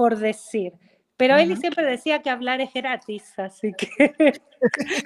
por 0.00 0.16
decir. 0.16 0.72
Pero 1.18 1.36
él 1.36 1.54
siempre 1.58 1.84
decía 1.84 2.22
que 2.22 2.30
hablar 2.30 2.62
es 2.62 2.72
gratis, 2.72 3.38
así 3.38 3.74
que 3.74 3.90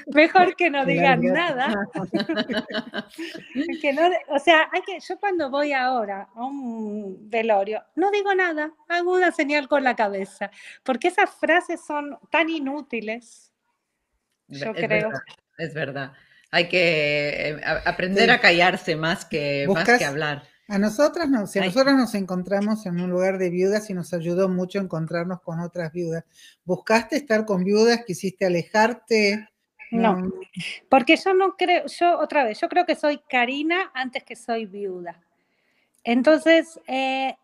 mejor 0.07 0.55
que 0.55 0.71
no 0.71 0.87
digan 0.87 1.21
nada. 1.21 1.75
que 3.83 3.93
no, 3.93 4.03
o 4.29 4.39
sea, 4.39 4.69
hay 4.73 4.83
que, 4.83 5.01
yo 5.01 5.19
cuando 5.19 5.51
voy 5.51 5.73
ahora 5.73 6.29
a 6.33 6.45
un 6.45 7.29
velorio, 7.29 7.83
no 7.97 8.13
digo 8.13 8.33
nada, 8.37 8.73
hago 8.89 9.15
una 9.15 9.33
señal 9.33 9.67
con 9.67 9.83
la 9.83 9.97
cabeza, 9.97 10.53
porque 10.85 11.09
esas 11.09 11.31
frases 11.31 11.85
son 11.85 12.17
tan 12.31 12.49
inútiles. 12.49 13.53
Yo 14.47 14.73
creo. 14.75 15.11
es 15.59 15.75
verdad. 15.75 16.13
Hay 16.53 16.69
que 16.69 17.49
eh, 17.49 17.61
aprender 17.85 18.31
a 18.31 18.41
callarse 18.41 18.95
más 18.95 19.25
que, 19.25 19.67
más 19.67 19.99
que 19.99 20.05
hablar. 20.05 20.45
A 20.69 20.79
nosotras 20.79 21.29
no, 21.29 21.47
si 21.47 21.59
a 21.59 21.65
nosotros 21.67 21.95
nos 21.95 22.15
encontramos 22.15 22.87
en 22.87 22.99
un 23.01 23.11
lugar 23.11 23.37
de 23.37 23.51
viudas 23.51 23.91
y 23.91 23.95
nos 23.95 24.15
ayudó 24.15 24.49
mucho 24.49 24.79
encontrarnos 24.79 25.43
con 25.43 25.61
otras 25.61 25.93
viudas. 25.93 26.25
¿Buscaste 26.65 27.17
estar 27.17 27.45
con 27.45 27.65
viudas? 27.65 28.05
¿Quisiste 28.07 28.47
alejarte? 28.47 29.49
No, 29.91 30.33
porque 30.89 31.17
yo 31.17 31.35
no 31.35 31.57
creo, 31.57 31.85
yo 31.87 32.19
otra 32.19 32.45
vez, 32.45 32.61
yo 32.61 32.69
creo 32.69 32.87
que 32.87 32.97
soy 32.97 33.21
Karina 33.29 33.91
antes 33.95 34.25
que 34.25 34.35
soy 34.35 34.67
viuda. 34.67 35.23
Entonces, 36.03 36.81
eh, 36.87 37.37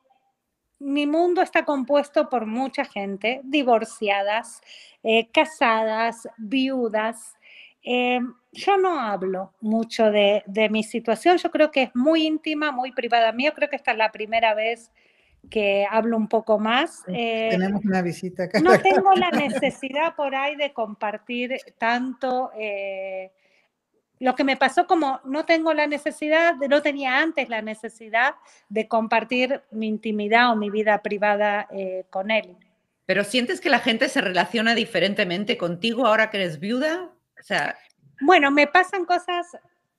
mi 0.78 1.06
mundo 1.06 1.42
está 1.42 1.64
compuesto 1.64 2.28
por 2.28 2.46
mucha 2.46 2.84
gente, 2.84 3.42
divorciadas, 3.44 4.62
eh, 5.02 5.28
casadas, 5.30 6.26
viudas. 6.38 7.36
Eh, 7.82 8.20
yo 8.52 8.76
no 8.76 9.00
hablo 9.00 9.54
mucho 9.60 10.10
de, 10.10 10.42
mi 10.70 10.82
situación, 10.82 11.38
yo 11.38 11.50
creo 11.50 11.70
que 11.70 11.82
es 11.82 11.90
muy 11.94 12.26
íntima, 12.26 12.72
muy 12.72 12.92
privada 12.92 13.32
mía, 13.32 13.52
creo 13.54 13.68
que 13.68 13.76
esta 13.76 13.92
es 13.92 13.98
la 13.98 14.12
primera 14.12 14.54
vez 14.54 14.90
que 15.48 15.86
hablo 15.90 16.16
un 16.16 16.28
poco 16.28 16.58
más. 16.58 17.02
Tenemos 17.06 17.84
una 17.84 18.02
visita 18.02 18.44
acá. 18.44 18.60
No 18.60 18.78
tengo 18.78 19.14
la 19.14 19.30
necesidad 19.30 20.14
por 20.14 20.34
ahí 20.34 20.56
de 20.56 20.72
compartir 20.72 21.56
tanto 21.78 22.50
lo 24.20 24.34
que 24.36 24.44
me 24.44 24.56
pasó 24.56 24.86
como 24.86 25.20
no 25.24 25.46
tengo 25.46 25.72
la 25.72 25.86
necesidad, 25.86 26.54
no 26.68 26.82
tenía 26.82 27.18
antes 27.18 27.48
la 27.48 27.62
necesidad 27.62 28.34
de 28.68 28.86
compartir 28.86 29.62
mi 29.70 29.88
intimidad 29.88 30.52
o 30.52 30.56
mi 30.56 30.70
vida 30.70 31.00
privada 31.02 31.66
eh, 31.72 32.04
con 32.10 32.30
él. 32.30 32.54
Pero 33.06 33.24
sientes 33.24 33.60
que 33.60 33.70
la 33.70 33.80
gente 33.80 34.08
se 34.08 34.20
relaciona 34.20 34.74
diferentemente 34.74 35.56
contigo 35.56 36.06
ahora 36.06 36.30
que 36.30 36.36
eres 36.36 36.60
viuda? 36.60 37.10
O 37.38 37.42
sea... 37.42 37.76
Bueno, 38.20 38.50
me 38.50 38.66
pasan 38.66 39.04
cosas 39.04 39.58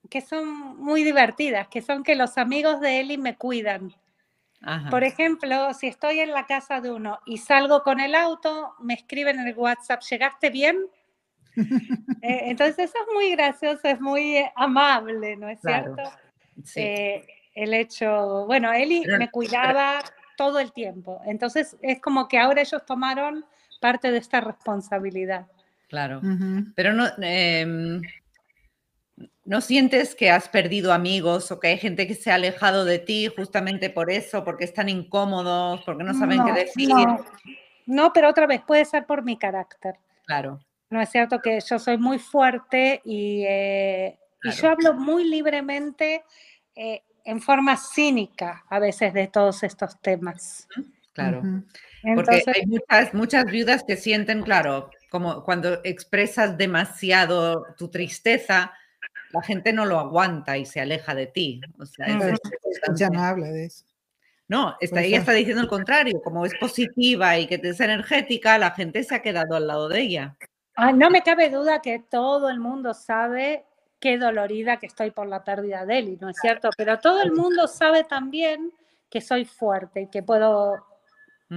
que 0.10 0.22
son 0.22 0.78
muy 0.78 1.04
divertidas, 1.04 1.68
que 1.68 1.82
son 1.82 2.04
que 2.04 2.16
los 2.16 2.38
amigos 2.38 2.80
de 2.80 3.00
Eli 3.00 3.18
me 3.18 3.36
cuidan. 3.36 3.94
Por 4.92 5.04
ejemplo, 5.04 5.74
si 5.74 5.88
estoy 5.88 6.20
en 6.20 6.32
la 6.32 6.46
casa 6.46 6.82
de 6.82 6.92
uno 6.92 7.20
y 7.26 7.40
salgo 7.40 7.82
con 7.82 8.00
el 8.00 8.14
auto, 8.14 8.76
me 8.80 8.94
escriben 8.94 9.40
en 9.40 9.48
el 9.48 9.58
WhatsApp, 9.58 10.02
¿llegaste 10.10 10.50
bien? 10.50 10.78
Eh, 12.24 12.52
entonces 12.52 12.78
eso 12.78 12.94
es 13.00 13.14
muy 13.14 13.32
gracioso, 13.32 13.82
es 13.84 14.00
muy 14.00 14.38
amable, 14.56 15.36
¿no 15.36 15.50
es 15.50 15.60
cierto? 15.60 16.04
Sí. 16.64 16.80
Eh, 16.80 17.26
el 17.56 17.74
hecho, 17.74 18.46
bueno, 18.46 18.72
Eli 18.72 19.04
me 19.18 19.32
cuidaba 19.32 20.04
todo 20.38 20.60
el 20.60 20.72
tiempo, 20.72 21.20
entonces 21.26 21.76
es 21.82 22.00
como 22.00 22.28
que 22.28 22.38
ahora 22.38 22.62
ellos 22.62 22.86
tomaron 22.86 23.44
parte 23.80 24.12
de 24.12 24.20
esta 24.20 24.40
responsabilidad. 24.40 25.48
Claro, 25.92 26.22
pero 26.74 26.94
no, 26.94 27.06
em, 27.22 28.02
¿no 29.46 29.62
sientes 29.62 30.16
que 30.16 30.32
has 30.32 30.50
perdido 30.50 30.94
amigos 30.94 31.52
o 31.52 31.60
que 31.60 31.68
hay 31.68 31.78
gente 31.78 32.08
que 32.08 32.16
se 32.16 32.32
ha 32.32 32.36
alejado 32.36 32.86
de 32.86 32.98
ti 32.98 33.28
justamente 33.28 33.92
por 33.92 34.10
eso, 34.10 34.44
porque 34.44 34.64
están 34.64 34.90
incómodos, 34.90 35.82
porque 35.86 36.04
no 36.04 36.16
saben 36.16 36.44
qué 36.46 36.54
decir? 36.54 36.90
no, 37.86 38.14
pero 38.14 38.30
otra 38.30 38.48
vez 38.48 38.62
puede 38.62 38.86
ser 38.86 39.06
por 39.06 39.24
mi 39.24 39.38
carácter. 39.38 39.96
Claro. 40.26 40.60
¿no 40.92 41.02
es 41.02 41.10
cierto? 41.10 41.42
Que 41.42 41.60
yo 41.68 41.80
soy 41.80 41.98
muy 41.98 42.20
fuerte 42.20 43.02
y, 43.04 43.44
eh, 43.48 44.20
yo 44.44 44.70
hablo 44.70 44.94
muy 44.94 45.24
libremente, 45.24 46.24
eh, 46.76 47.02
en 47.24 47.42
forma 47.42 47.78
cínica 47.78 48.66
a 48.70 48.80
veces 48.80 49.14
de 49.14 49.28
todos 49.28 49.64
estos 49.64 50.00
temas. 50.02 50.68
Claro. 51.14 51.42
Porque 52.16 52.44
hay 52.48 52.66
muchas, 52.66 53.14
muchas 53.14 53.46
viudas 53.46 53.84
que 53.84 53.96
sienten, 53.96 54.44
claro, 54.44 54.90
como 55.12 55.44
cuando 55.44 55.82
expresas 55.84 56.58
demasiado 56.58 57.68
tu 57.78 57.90
tristeza, 57.90 58.74
la 59.32 59.44
gente 59.44 59.74
no 59.74 59.86
lo 59.86 60.00
aguanta 60.00 60.58
y 60.58 60.66
se 60.66 60.82
aleja 60.82 61.14
de 61.14 61.28
ti. 61.28 61.62
O 61.78 61.86
sea, 61.86 62.08
ya 62.96 63.10
no 63.10 63.22
habla 63.22 63.48
de 63.50 63.66
eso. 63.66 63.86
No, 64.48 64.76
está, 64.82 65.04
ella 65.04 65.20
está 65.20 65.34
diciendo 65.34 65.62
el 65.62 65.70
contrario, 65.70 66.22
como 66.24 66.46
es 66.46 66.54
positiva 66.56 67.38
y 67.38 67.48
que 67.48 67.60
es 67.62 67.80
energética, 67.80 68.58
la 68.58 68.72
gente 68.72 69.04
se 69.04 69.16
ha 69.16 69.22
quedado 69.22 69.56
al 69.56 69.68
lado 69.68 69.88
de 69.88 70.02
ella 70.02 70.38
no 70.94 71.10
me 71.10 71.22
cabe 71.22 71.50
duda 71.50 71.82
que 71.82 72.00
todo 72.00 72.50
el 72.50 72.60
mundo 72.60 72.94
sabe 72.94 73.66
qué 74.00 74.18
dolorida 74.18 74.78
que 74.78 74.88
estoy 74.88 75.12
por 75.12 75.28
la 75.28 75.44
pérdida 75.44 75.86
de 75.86 76.00
Eli, 76.00 76.18
¿no 76.20 76.30
es 76.30 76.38
cierto? 76.42 76.70
Pero 76.76 77.00
todo 77.00 77.22
el 77.22 77.32
mundo 77.32 77.68
sabe 77.68 78.04
también 78.04 78.72
que 79.10 79.22
soy 79.22 79.46
fuerte 79.46 80.02
y 80.02 80.08
que 80.08 80.24
puedo 80.24 80.86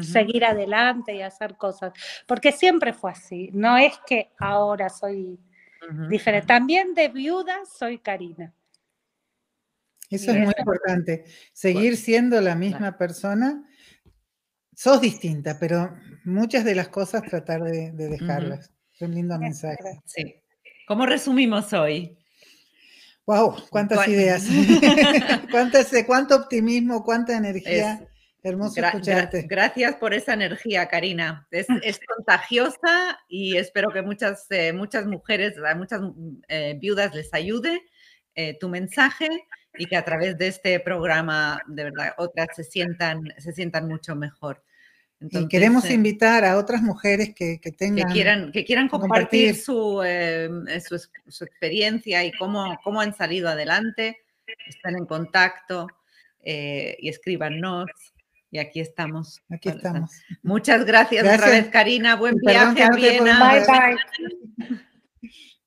seguir 0.03 0.45
adelante 0.45 1.15
y 1.15 1.23
hacer 1.23 1.57
cosas, 1.57 1.93
porque 2.27 2.53
siempre 2.53 2.93
fue 2.93 3.13
así, 3.13 3.51
no 3.53 3.77
es 3.77 3.99
que 4.07 4.31
ahora 4.39 4.89
soy 4.89 5.39
diferente, 6.09 6.47
también 6.47 6.95
de 6.95 7.09
viuda 7.09 7.65
soy 7.67 7.99
Karina. 7.99 8.53
Eso 10.11 10.33
es 10.33 10.39
muy 10.39 10.55
importante, 10.57 11.25
seguir 11.53 11.97
siendo 11.97 12.41
la 12.41 12.55
misma 12.55 12.97
persona. 12.99 13.65
Sos 14.77 15.01
distinta, 15.01 15.59
pero 15.59 15.97
muchas 16.25 16.65
de 16.65 16.75
las 16.75 16.89
cosas 16.89 17.23
tratar 17.23 17.63
de, 17.63 17.93
dejarlas 17.93 18.73
un 19.01 19.15
lindo 19.15 19.39
mensaje. 19.39 20.01
Sí. 20.05 20.37
¿Cómo 20.87 21.07
resumimos 21.07 21.73
hoy? 21.73 22.17
Wow, 23.27 23.57
cuántas 23.71 24.07
ideas. 24.09 24.47
Cuántas, 25.51 25.91
cuánto 26.07 26.37
optimismo, 26.37 27.03
cuánta 27.03 27.37
energía. 27.37 28.07
Hermoso 28.45 28.81
escucharte. 28.81 29.43
gracias 29.49 29.97
por 29.97 30.15
esa 30.15 30.35
energía, 30.35 30.87
Karina. 30.87 31.49
Es, 31.51 31.99
contagiosa 32.07 33.19
y 33.29 33.57
espero 33.57 33.91
que 33.91 34.03
muchas, 34.03 34.47
eh, 34.51 34.73
muchas 34.73 35.07
mujeres, 35.07 35.55
a 35.59 35.75
muchas 35.75 36.01
eh, 36.49 36.77
viudas 36.79 37.15
les 37.15 37.33
ayude 37.35 37.83
eh, 38.35 38.57
tu 38.61 38.69
mensaje 38.69 39.29
y 39.77 39.87
que 39.87 39.97
a 39.97 40.05
través 40.05 40.39
de 40.39 40.49
este 40.49 40.79
programa, 40.79 41.61
de 41.67 41.85
verdad, 41.85 42.13
otras 42.19 42.49
se 42.55 42.63
sientan, 42.63 43.23
se 43.39 43.53
sientan 43.53 43.89
mucho 43.89 44.15
mejor 44.15 44.63
y 45.31 45.49
queremos 45.49 45.85
eh, 45.87 45.95
invitar 45.95 46.45
a 46.45 46.59
otras 46.59 46.83
mujeres 46.83 47.35
que, 47.35 47.59
tengan... 47.77 48.09
Que 48.09 48.13
quieran, 48.13 48.53
que 48.53 48.65
quieran 48.65 48.89
compartir, 48.89 49.55
Su, 49.55 50.03
eh, 50.05 50.49
su, 51.29 51.45
experiencia 51.45 52.25
y 52.25 52.33
cómo, 52.33 52.79
cómo 52.83 53.01
han 53.01 53.15
salido 53.15 53.49
adelante, 53.49 54.19
están 54.67 54.97
en 54.97 55.07
contacto 55.07 55.87
eh, 56.41 56.97
y 57.01 57.09
escríbanos. 57.09 57.87
Y 58.55 58.61
aquí 58.61 58.79
estamos. 58.79 59.43
Aquí 59.51 59.69
estamos. 59.69 60.13
Muchas 60.45 60.85
gracias, 60.85 61.25
otra 61.25 61.51
vez, 61.51 61.71
Karina. 61.71 62.15
Buen 62.15 62.37
viaje 62.37 62.85
a 62.85 62.91
Viena. 62.91 63.51
Bye, 63.51 63.65
bye. 63.67 64.81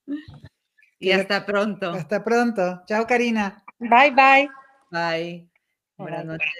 Y 0.99 1.11
hasta 1.11 1.45
pronto. 1.45 1.91
Hasta 1.91 2.23
pronto. 2.23 2.83
Chao, 2.87 3.05
Karina. 3.05 3.61
Bye, 3.77 4.11
bye. 4.11 4.49
Bye. 4.89 5.49
Buenas 5.97 6.25
noches. 6.25 6.47